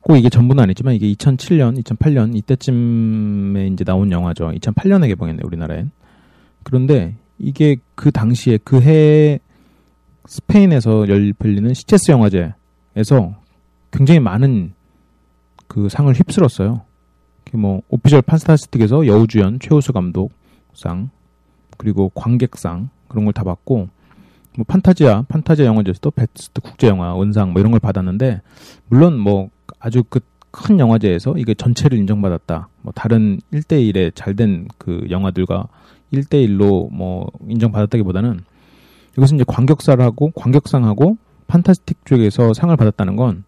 꼭 0.00 0.16
이게 0.16 0.28
전부는 0.28 0.62
아니지만 0.62 0.94
이게 0.94 1.12
2007년, 1.12 1.82
2008년 1.82 2.36
이때쯤에 2.36 3.68
이제 3.68 3.84
나온 3.84 4.10
영화죠. 4.10 4.50
2008년에 4.50 5.06
개봉했네, 5.08 5.42
우리나라엔. 5.44 5.90
그런데 6.64 7.16
이게 7.38 7.76
그 7.94 8.10
당시에 8.10 8.58
그 8.58 8.80
해 8.80 9.40
스페인에서 10.26 11.08
열리는 11.08 11.74
시체스 11.74 12.10
영화제에서 12.10 13.34
굉장히 13.90 14.20
많은 14.20 14.72
그 15.66 15.88
상을 15.88 16.12
휩쓸었어요. 16.12 16.82
뭐 17.54 17.82
오피셜 17.88 18.22
판스타스틱에서 18.22 19.06
여우주연 19.06 19.58
최우수 19.60 19.92
감독상 19.92 21.10
그리고 21.76 22.10
관객상 22.14 22.88
그런 23.08 23.24
걸 23.26 23.32
다 23.32 23.44
받고 23.44 23.88
뭐 24.56 24.64
판타지아 24.66 25.22
판타지아 25.28 25.66
영화제에서도 25.66 26.10
베스트 26.12 26.60
국제 26.62 26.88
영화 26.88 27.20
은상 27.20 27.52
뭐 27.52 27.60
이런 27.60 27.72
걸 27.72 27.80
받았는데 27.80 28.40
물론 28.88 29.18
뭐 29.18 29.50
아주 29.78 30.02
그 30.04 30.20
큰 30.52 30.78
영화제에서 30.78 31.34
이게 31.38 31.54
전체를 31.54 31.98
인정받았다. 31.98 32.68
뭐 32.82 32.92
다른 32.94 33.40
1대1에 33.52 34.14
잘된 34.14 34.68
그 34.78 35.06
영화들과 35.10 35.66
1대1로 36.12 36.92
뭐 36.92 37.26
인정받았다기보다는 37.48 38.44
이것은 39.16 39.36
이제 39.36 39.44
관객사를 39.46 40.02
하고 40.04 40.30
관객상하고 40.30 41.16
판타스틱 41.46 42.04
쪽에서 42.06 42.54
상을 42.54 42.74
받았다는 42.76 43.16
건 43.16 43.44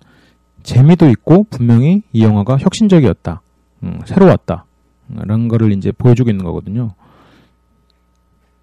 재미도 0.63 1.09
있고 1.11 1.45
분명히 1.51 2.03
이 2.13 2.23
영화가 2.23 2.59
혁신적이었다. 2.59 3.43
음, 3.83 4.01
새로웠다. 4.07 4.65
라는 5.09 5.49
거를 5.49 5.73
이제 5.73 5.93
보여주고 5.93 6.31
있는 6.31 6.45
거거든요. 6.45 6.95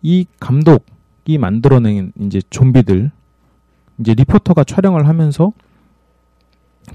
이 0.01 0.25
감독이 0.39 1.37
만들어낸 1.37 2.11
이제 2.19 2.41
좀비들 2.49 3.11
이제 3.99 4.13
리포터가 4.15 4.63
촬영을 4.63 5.07
하면서 5.07 5.53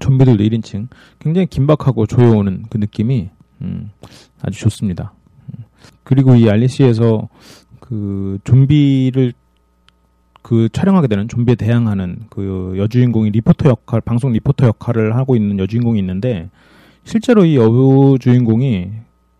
좀비들도 0.00 0.42
1인칭 0.42 0.88
굉장히 1.20 1.46
긴박하고 1.46 2.06
조여오는 2.06 2.64
그 2.68 2.78
느낌이 2.78 3.30
음, 3.62 3.90
아주 4.42 4.58
좋습니다. 4.60 5.14
음. 5.50 5.64
그리고 6.02 6.34
이 6.34 6.50
REC에서 6.50 7.28
그 7.80 8.38
좀비를 8.42 9.32
그 10.46 10.68
촬영하게 10.70 11.08
되는 11.08 11.26
좀비에 11.26 11.56
대항하는 11.56 12.20
그 12.30 12.74
여주인공이 12.76 13.30
리포터 13.30 13.68
역할, 13.68 14.00
방송 14.00 14.30
리포터 14.30 14.68
역할을 14.68 15.16
하고 15.16 15.34
있는 15.34 15.58
여주인공이 15.58 15.98
있는데 15.98 16.50
실제로 17.02 17.44
이 17.44 17.56
여주인공이 17.56 18.90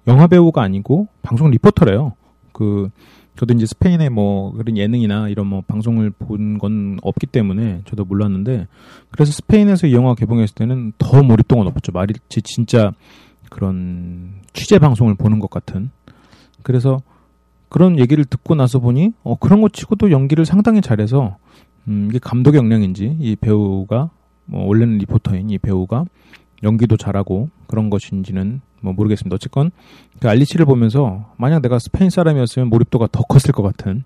영화 0.09 0.27
배우가 0.27 0.63
아니고 0.63 1.07
방송 1.23 1.49
리포터래요. 1.53 2.15
그 2.51 2.91
저도 3.37 3.55
이제 3.55 3.67
스페인의 3.67 4.11
뭐 4.11 4.51
그런 4.55 4.77
예능이나 4.77 5.29
이런 5.29 5.47
뭐 5.47 5.63
방송을 5.69 6.11
본 6.11 6.59
건 6.59 6.99
없기 7.03 7.29
때문에 7.29 7.83
저도 7.85 8.05
몰랐는데 8.05 8.67
그래서 9.13 9.31
스페인에서 9.31 9.87
이 9.87 9.93
영화 9.93 10.17
개봉했을 10.17 10.57
때는 10.57 10.93
더 10.99 11.23
몰입도가 11.23 11.63
높았죠. 11.63 11.93
말이지 11.93 12.43
진짜 12.43 12.91
그런 13.49 14.41
취재 14.55 14.81
방송을 14.81 15.15
보는 15.15 15.39
것 15.39 15.51
같은. 15.51 15.91
그래서 16.65 17.01
그런 17.69 17.99
얘기를 17.99 18.25
듣고 18.25 18.55
나서 18.55 18.79
보니 18.79 19.13
어 19.23 19.37
그런 19.37 19.61
거 19.61 19.69
치고도 19.69 20.11
연기를 20.11 20.45
상당히 20.45 20.81
잘해서 20.81 21.37
음 21.89 22.07
이게 22.09 22.19
감독의 22.19 22.59
역량인지 22.59 23.17
이 23.21 23.37
배우가 23.37 24.11
뭐 24.45 24.67
원래는 24.67 24.99
리포터인 24.99 25.51
이 25.51 25.59
배우가 25.59 26.05
연기도 26.63 26.97
잘하고 26.97 27.51
그런 27.67 27.91
것인지는 27.91 28.61
뭐 28.81 28.93
모르겠습니다. 28.93 29.35
어쨌건 29.35 29.71
그 30.21 30.29
알리치를 30.29 30.65
보면서 30.67 31.33
만약 31.37 31.61
내가 31.61 31.79
스페인 31.79 32.11
사람이었으면 32.11 32.69
몰입도가 32.69 33.09
더 33.11 33.23
컸을 33.23 33.53
것 33.53 33.63
같은 33.63 34.05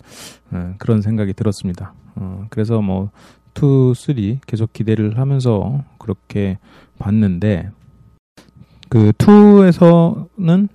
어, 0.51 0.75
그런 0.79 1.03
생각이 1.03 1.33
들었습니다. 1.35 1.95
어, 2.17 2.47
그래서 2.51 2.81
뭐 2.81 3.11
2, 3.55 3.95
3 3.95 4.41
계속 4.47 4.73
기대를 4.73 5.19
하면서 5.19 5.85
그렇게 5.99 6.59
봤는데 6.99 7.71
그 8.89 9.13
2에서는 9.13 10.69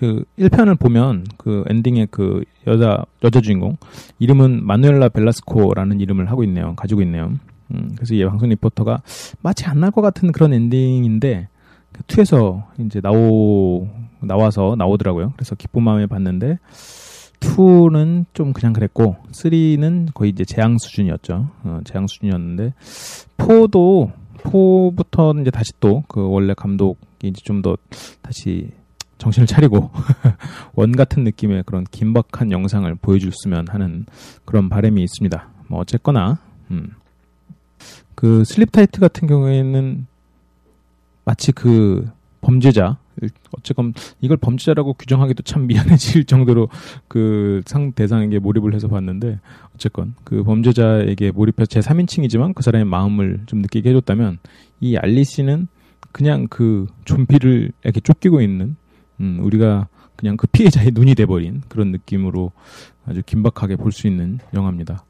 그 0.00 0.24
1편을 0.38 0.78
보면 0.78 1.26
그 1.36 1.62
엔딩에 1.68 2.06
그 2.10 2.42
여자 2.66 3.04
여자 3.22 3.40
주인공 3.42 3.76
이름은 4.18 4.64
마누엘라 4.64 5.10
벨라스코라는 5.10 6.00
이름을 6.00 6.30
하고 6.30 6.42
있네요. 6.44 6.74
가지고 6.74 7.02
있네요. 7.02 7.34
음, 7.72 7.92
그래서 7.94 8.14
이 8.14 8.24
방송 8.24 8.48
리포터가 8.48 9.02
마치 9.42 9.66
안 9.66 9.80
날 9.80 9.90
것 9.90 10.00
같은 10.00 10.32
그런 10.32 10.54
엔딩인데 10.54 11.48
그 11.92 12.02
2에서 12.04 12.62
이제 12.78 13.02
나오 13.02 13.88
나와서 14.20 14.74
나오더라고요. 14.78 15.34
그래서 15.36 15.54
기쁜 15.54 15.82
마음에 15.82 16.06
봤는데 16.06 16.58
2는 17.40 18.24
좀 18.32 18.54
그냥 18.54 18.72
그랬고 18.72 19.16
3는 19.32 20.14
거의 20.14 20.30
이제 20.30 20.46
재앙 20.46 20.78
수준이었죠. 20.78 21.50
어, 21.64 21.80
재앙 21.84 22.06
수준이었는데 22.06 22.72
4도 23.36 24.12
4부터 24.38 25.38
이제 25.42 25.50
다시 25.50 25.72
또 25.80 26.02
그 26.08 26.26
원래 26.26 26.54
감독이 26.54 26.96
이제 27.22 27.42
좀 27.44 27.60
더 27.60 27.76
다시 28.22 28.70
정신을 29.20 29.46
차리고 29.46 29.90
원 30.74 30.92
같은 30.92 31.22
느낌의 31.24 31.64
그런 31.66 31.84
긴박한 31.90 32.50
영상을 32.50 32.92
보여줬으면 32.96 33.68
하는 33.68 34.06
그런 34.44 34.68
바람이 34.68 35.02
있습니다. 35.02 35.48
뭐 35.68 35.80
어쨌거나 35.80 36.38
음. 36.70 36.90
그 38.14 38.44
Sleep 38.44 38.72
Tight 38.72 39.00
같은 39.00 39.28
경우에는 39.28 40.06
마치 41.24 41.52
그 41.52 42.10
범죄자 42.40 42.98
어쨌건 43.52 43.92
이걸 44.20 44.36
범죄자라고 44.38 44.94
규정하기도 44.94 45.42
참 45.42 45.66
미안해질 45.66 46.24
정도로 46.24 46.68
그 47.08 47.60
상 47.66 47.92
대상에게 47.92 48.38
몰입을 48.38 48.74
해서 48.74 48.88
봤는데 48.88 49.38
어쨌건 49.74 50.14
그 50.24 50.42
범죄자에게 50.42 51.30
몰입해서 51.30 51.66
제 51.66 51.80
3인칭이지만 51.80 52.54
그 52.54 52.62
사람의 52.62 52.86
마음을 52.86 53.42
좀 53.46 53.60
느끼게 53.60 53.90
해줬다면 53.90 54.38
이 54.80 54.96
REC는 54.96 55.68
그냥 56.12 56.48
그 56.48 56.86
좀비를 57.04 57.72
이렇게 57.84 58.00
쫓기고 58.00 58.40
있는 58.40 58.76
음, 59.20 59.38
우리가 59.42 59.88
그냥 60.16 60.36
그 60.36 60.46
피해자의 60.46 60.90
눈이 60.92 61.14
돼버린 61.14 61.62
그런 61.68 61.92
느낌으로 61.92 62.52
아주 63.06 63.22
긴박하게 63.24 63.76
볼 63.76 63.92
수 63.92 64.06
있는 64.06 64.38
영화입니다. 64.54 65.04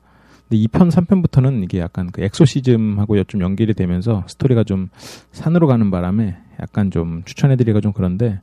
근데 0.48 0.62
2편, 0.64 0.90
3편부터는 0.90 1.62
이게 1.64 1.78
약간 1.78 2.10
그 2.10 2.22
엑소시즘하고 2.22 3.22
좀 3.24 3.40
연결이 3.40 3.74
되면서 3.74 4.24
스토리가 4.26 4.64
좀 4.64 4.88
산으로 5.32 5.66
가는 5.66 5.90
바람에 5.90 6.36
약간 6.60 6.90
좀 6.90 7.22
추천해드리기가 7.24 7.80
좀 7.80 7.92
그런데 7.92 8.40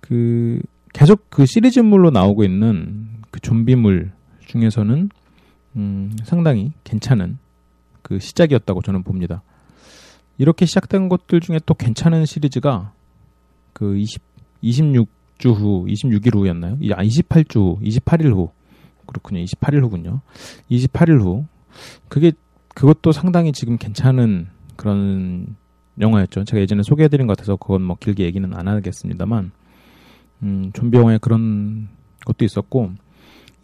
그 0.00 0.60
계속 0.92 1.28
그 1.30 1.46
시리즈물로 1.46 2.10
나오고 2.10 2.44
있는 2.44 3.08
그 3.30 3.40
좀비물 3.40 4.12
중에서는 4.46 5.10
음, 5.76 6.16
상당히 6.24 6.72
괜찮은 6.84 7.38
그 8.02 8.18
시작이었다고 8.18 8.82
저는 8.82 9.02
봅니다. 9.02 9.42
이렇게 10.38 10.66
시작된 10.66 11.08
것들 11.08 11.40
중에 11.40 11.60
또 11.66 11.74
괜찮은 11.74 12.24
시리즈가 12.24 12.92
그 13.72 13.96
20, 13.96 14.22
26주 14.62 15.54
후, 15.54 15.86
26일 15.86 16.34
후였나요? 16.34 16.74
아, 16.94 17.02
28주 17.02 17.56
후, 17.56 17.78
28일 17.82 18.34
후. 18.34 18.50
그렇군요. 19.06 19.40
28일 19.40 19.82
후군요. 19.82 20.20
28일 20.70 21.20
후. 21.20 21.46
그게, 22.08 22.32
그것도 22.74 23.12
상당히 23.12 23.52
지금 23.52 23.76
괜찮은 23.78 24.48
그런 24.76 25.56
영화였죠. 25.98 26.44
제가 26.44 26.60
예전에 26.60 26.82
소개해드린 26.82 27.26
것 27.26 27.36
같아서 27.36 27.56
그건 27.56 27.82
뭐 27.82 27.96
길게 27.98 28.24
얘기는 28.24 28.52
안 28.54 28.68
하겠습니다만, 28.68 29.50
음, 30.42 30.70
좀비 30.72 30.96
영화에 30.96 31.18
그런 31.18 31.88
것도 32.24 32.44
있었고, 32.44 32.92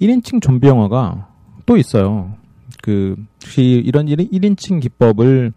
1인칭 0.00 0.42
좀비 0.42 0.66
영화가 0.66 1.28
또 1.64 1.76
있어요. 1.76 2.36
그, 2.82 3.16
혹시 3.42 3.82
이런 3.84 4.06
1인칭 4.06 4.80
기법을 4.80 5.52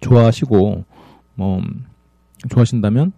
좋아하시고, 0.00 0.84
뭐, 1.34 1.62
좋아하신다면, 2.48 3.12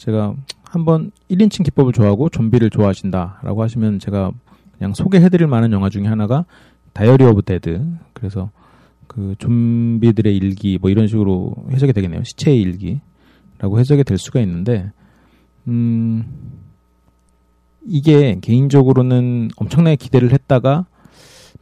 제가 0.00 0.34
한번 0.64 1.12
1인칭 1.30 1.62
기법을 1.62 1.92
좋아하고 1.92 2.30
좀비를 2.30 2.70
좋아하신다라고 2.70 3.62
하시면 3.62 3.98
제가 3.98 4.32
그냥 4.78 4.94
소개해드릴 4.94 5.46
만한 5.46 5.72
영화 5.72 5.90
중에 5.90 6.06
하나가 6.06 6.46
Diary 6.94 7.22
of 7.24 7.42
Dead. 7.42 7.86
그래서 8.14 8.50
그 9.06 9.34
좀비들의 9.38 10.34
일기 10.34 10.78
뭐 10.80 10.88
이런 10.88 11.06
식으로 11.06 11.54
해석이 11.70 11.92
되겠네요. 11.92 12.24
시체의 12.24 12.62
일기라고 12.62 13.78
해석이 13.78 14.04
될 14.04 14.16
수가 14.16 14.40
있는데 14.40 14.90
음 15.68 16.24
이게 17.84 18.38
개인적으로는 18.40 19.50
엄청나게 19.56 19.96
기대를 19.96 20.32
했다가 20.32 20.86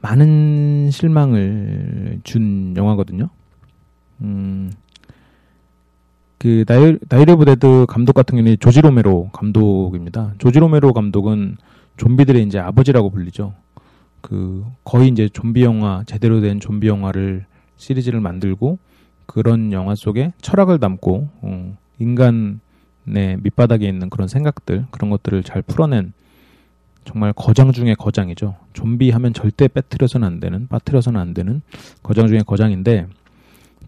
많은 0.00 0.90
실망을 0.92 2.20
준 2.22 2.74
영화거든요. 2.76 3.30
음, 4.20 4.70
그 6.38 6.64
나이, 6.66 6.96
Diary 7.08 7.34
of 7.34 7.44
Dead 7.44 7.86
감독 7.88 8.12
같은 8.12 8.36
경우는 8.36 8.56
조지 8.60 8.80
로메로 8.80 9.30
감독입니다. 9.32 10.34
조지 10.38 10.60
로메로 10.60 10.92
감독은 10.92 11.56
좀비들의 11.96 12.44
이제 12.44 12.58
아버지라고 12.60 13.10
불리죠. 13.10 13.54
그 14.20 14.64
거의 14.84 15.08
이제 15.08 15.28
좀비 15.28 15.62
영화 15.62 16.04
제대로 16.06 16.40
된 16.40 16.60
좀비 16.60 16.86
영화를 16.86 17.44
시리즈를 17.76 18.20
만들고 18.20 18.78
그런 19.26 19.72
영화 19.72 19.94
속에 19.94 20.32
철학을 20.40 20.78
담고 20.78 21.28
어, 21.42 21.76
인간의 21.98 22.58
밑바닥에 23.42 23.86
있는 23.86 24.08
그런 24.08 24.28
생각들 24.28 24.86
그런 24.90 25.10
것들을 25.10 25.42
잘 25.42 25.62
풀어낸 25.62 26.12
정말 27.04 27.32
거장 27.32 27.72
중의 27.72 27.96
거장이죠. 27.96 28.56
좀비 28.74 29.10
하면 29.10 29.32
절대 29.32 29.66
빼뜨려서는 29.66 30.26
안 30.26 30.40
되는 30.40 30.68
빠뜨려서는 30.68 31.20
안 31.20 31.34
되는 31.34 31.62
거장 32.02 32.26
중의 32.26 32.44
거장인데 32.44 33.06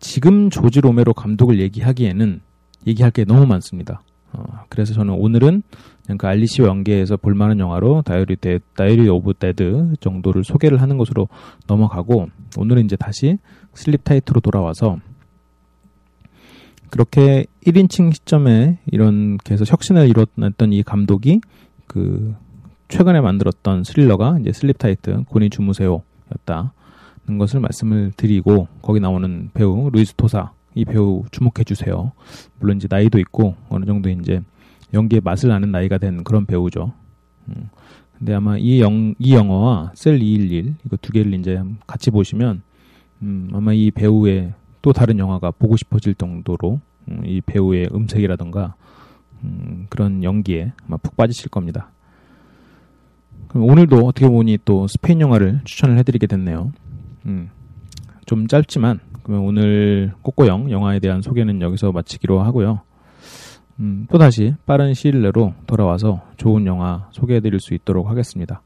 지금 0.00 0.50
조지 0.50 0.80
로메로 0.80 1.12
감독을 1.14 1.60
얘기하기에는 1.60 2.40
얘기할 2.86 3.10
게 3.10 3.24
너무 3.24 3.46
많습니다. 3.46 4.02
어, 4.32 4.64
그래서 4.68 4.94
저는 4.94 5.14
오늘은 5.14 5.62
그냥 6.04 6.18
그 6.18 6.26
알리시와 6.26 6.68
연계해서 6.68 7.16
볼만한 7.18 7.58
영화로 7.58 8.02
Diary 8.02 8.36
데, 8.36 8.58
Diary 8.76 9.08
of 9.08 9.34
Dead 9.34 9.94
정도를 10.00 10.44
소개를 10.44 10.80
하는 10.80 10.96
것으로 10.96 11.28
넘어가고 11.66 12.28
오늘은 12.56 12.84
이제 12.84 12.96
다시 12.96 13.38
Sleep 13.74 14.04
Tight로 14.04 14.40
돌아와서 14.40 14.98
그렇게 16.88 17.46
1인칭 17.66 18.12
시점에 18.12 18.78
이런 18.86 19.36
계속 19.38 19.70
혁신을 19.70 20.08
이뤘던 20.08 20.72
이 20.72 20.82
감독이 20.82 21.40
그 21.86 22.34
최근에 22.88 23.20
만들었던 23.20 23.84
스릴러가 23.84 24.38
이제 24.40 24.52
Sleep 24.52 24.78
Tight 24.78 25.22
곤히 25.28 25.50
주무세요였다. 25.50 26.72
는 27.30 27.38
것을 27.38 27.60
말씀을 27.60 28.12
드리고 28.16 28.66
거기 28.82 28.98
나오는 28.98 29.50
배우 29.54 29.88
루이스 29.90 30.14
토사 30.14 30.52
이 30.74 30.84
배우 30.84 31.24
주목해 31.30 31.64
주세요. 31.64 32.12
물론 32.58 32.76
이제 32.76 32.88
나이도 32.90 33.18
있고 33.20 33.54
어느 33.68 33.84
정도 33.84 34.10
이제 34.10 34.40
연기의 34.92 35.20
맛을 35.22 35.52
아는 35.52 35.70
나이가 35.70 35.98
된 35.98 36.24
그런 36.24 36.44
배우죠. 36.44 36.92
음. 37.48 37.70
근데 38.18 38.34
아마 38.34 38.58
이, 38.58 38.80
영, 38.80 39.14
이 39.18 39.34
영화와 39.34 39.92
셀 39.94 40.20
211 40.20 40.74
이거 40.84 40.96
두 41.00 41.12
개를 41.12 41.32
이제 41.34 41.62
같이 41.86 42.10
보시면 42.10 42.62
음, 43.22 43.50
아마 43.52 43.72
이 43.72 43.90
배우의 43.90 44.52
또 44.82 44.92
다른 44.92 45.18
영화가 45.18 45.52
보고 45.52 45.76
싶어질 45.76 46.14
정도로 46.14 46.80
음, 47.08 47.22
이 47.24 47.40
배우의 47.40 47.90
음색이라던가 47.94 48.74
음, 49.44 49.86
그런 49.88 50.24
연기에 50.24 50.72
아마 50.86 50.96
푹 50.96 51.16
빠지실 51.16 51.48
겁니다. 51.48 51.90
그럼 53.48 53.68
오늘도 53.68 54.06
어떻게 54.06 54.28
보니 54.28 54.58
또 54.64 54.86
스페인 54.86 55.20
영화를 55.20 55.60
추천을 55.64 55.96
해드리게 55.98 56.26
됐네요. 56.26 56.72
음, 57.26 57.50
좀 58.26 58.46
짧지만 58.46 59.00
그러면 59.22 59.46
오늘 59.46 60.12
꼬꼬영 60.22 60.70
영화에 60.70 60.98
대한 60.98 61.22
소개는 61.22 61.61
여기서 61.61 61.92
마치기로 61.92 62.40
하고요. 62.40 62.80
음, 63.80 64.06
또 64.11 64.18
다시 64.18 64.54
빠른 64.66 64.94
시일 64.94 65.22
내로 65.22 65.54
돌아와서 65.66 66.22
좋은 66.37 66.66
영화 66.66 67.09
소개해드릴 67.12 67.61
수 67.61 67.74
있도록 67.74 68.09
하겠습니다. 68.09 68.62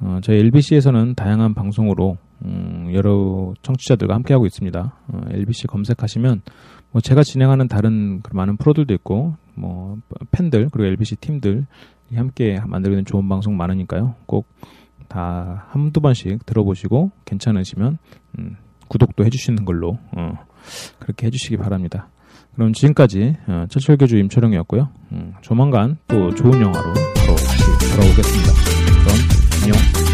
어, 0.00 0.18
저희 0.22 0.38
LBC에서는 0.38 1.14
다양한 1.14 1.54
방송으로 1.54 2.16
음, 2.44 2.90
여러 2.94 3.52
청취자들과 3.62 4.14
함께하고 4.14 4.46
있습니다. 4.46 4.94
어, 5.08 5.20
LBC 5.30 5.66
검색하시면 5.66 6.42
뭐 6.90 7.00
제가 7.00 7.22
진행하는 7.22 7.68
다른 7.68 8.20
그 8.22 8.34
많은 8.34 8.56
프로들도 8.56 8.92
있고 8.94 9.36
뭐 9.54 9.98
팬들 10.30 10.70
그리고 10.70 10.88
LBC 10.88 11.16
팀들 11.16 11.66
함께 12.14 12.58
만들어낸 12.66 13.04
좋은 13.04 13.28
방송 13.28 13.56
많으니까요. 13.56 14.14
꼭 14.26 14.48
다 15.10 15.66
한두 15.70 16.00
번씩 16.00 16.46
들어보시고 16.46 17.10
괜찮으시면 17.24 17.98
음, 18.38 18.56
구독도 18.88 19.24
해주시는 19.24 19.64
걸로 19.64 19.98
어, 20.16 20.32
그렇게 21.00 21.26
해주시기 21.26 21.56
바랍니다. 21.58 22.08
그럼 22.54 22.72
지금까지 22.72 23.36
어, 23.48 23.64
철철교주 23.68 24.16
임초령이었고요. 24.18 24.88
음, 25.12 25.34
조만간 25.42 25.98
또 26.06 26.32
좋은 26.34 26.60
영화로 26.60 26.94
바로 26.94 27.36
다시 27.36 27.64
돌아오겠습니다. 27.90 28.52
그럼 29.02 29.16
안녕. 29.64 30.09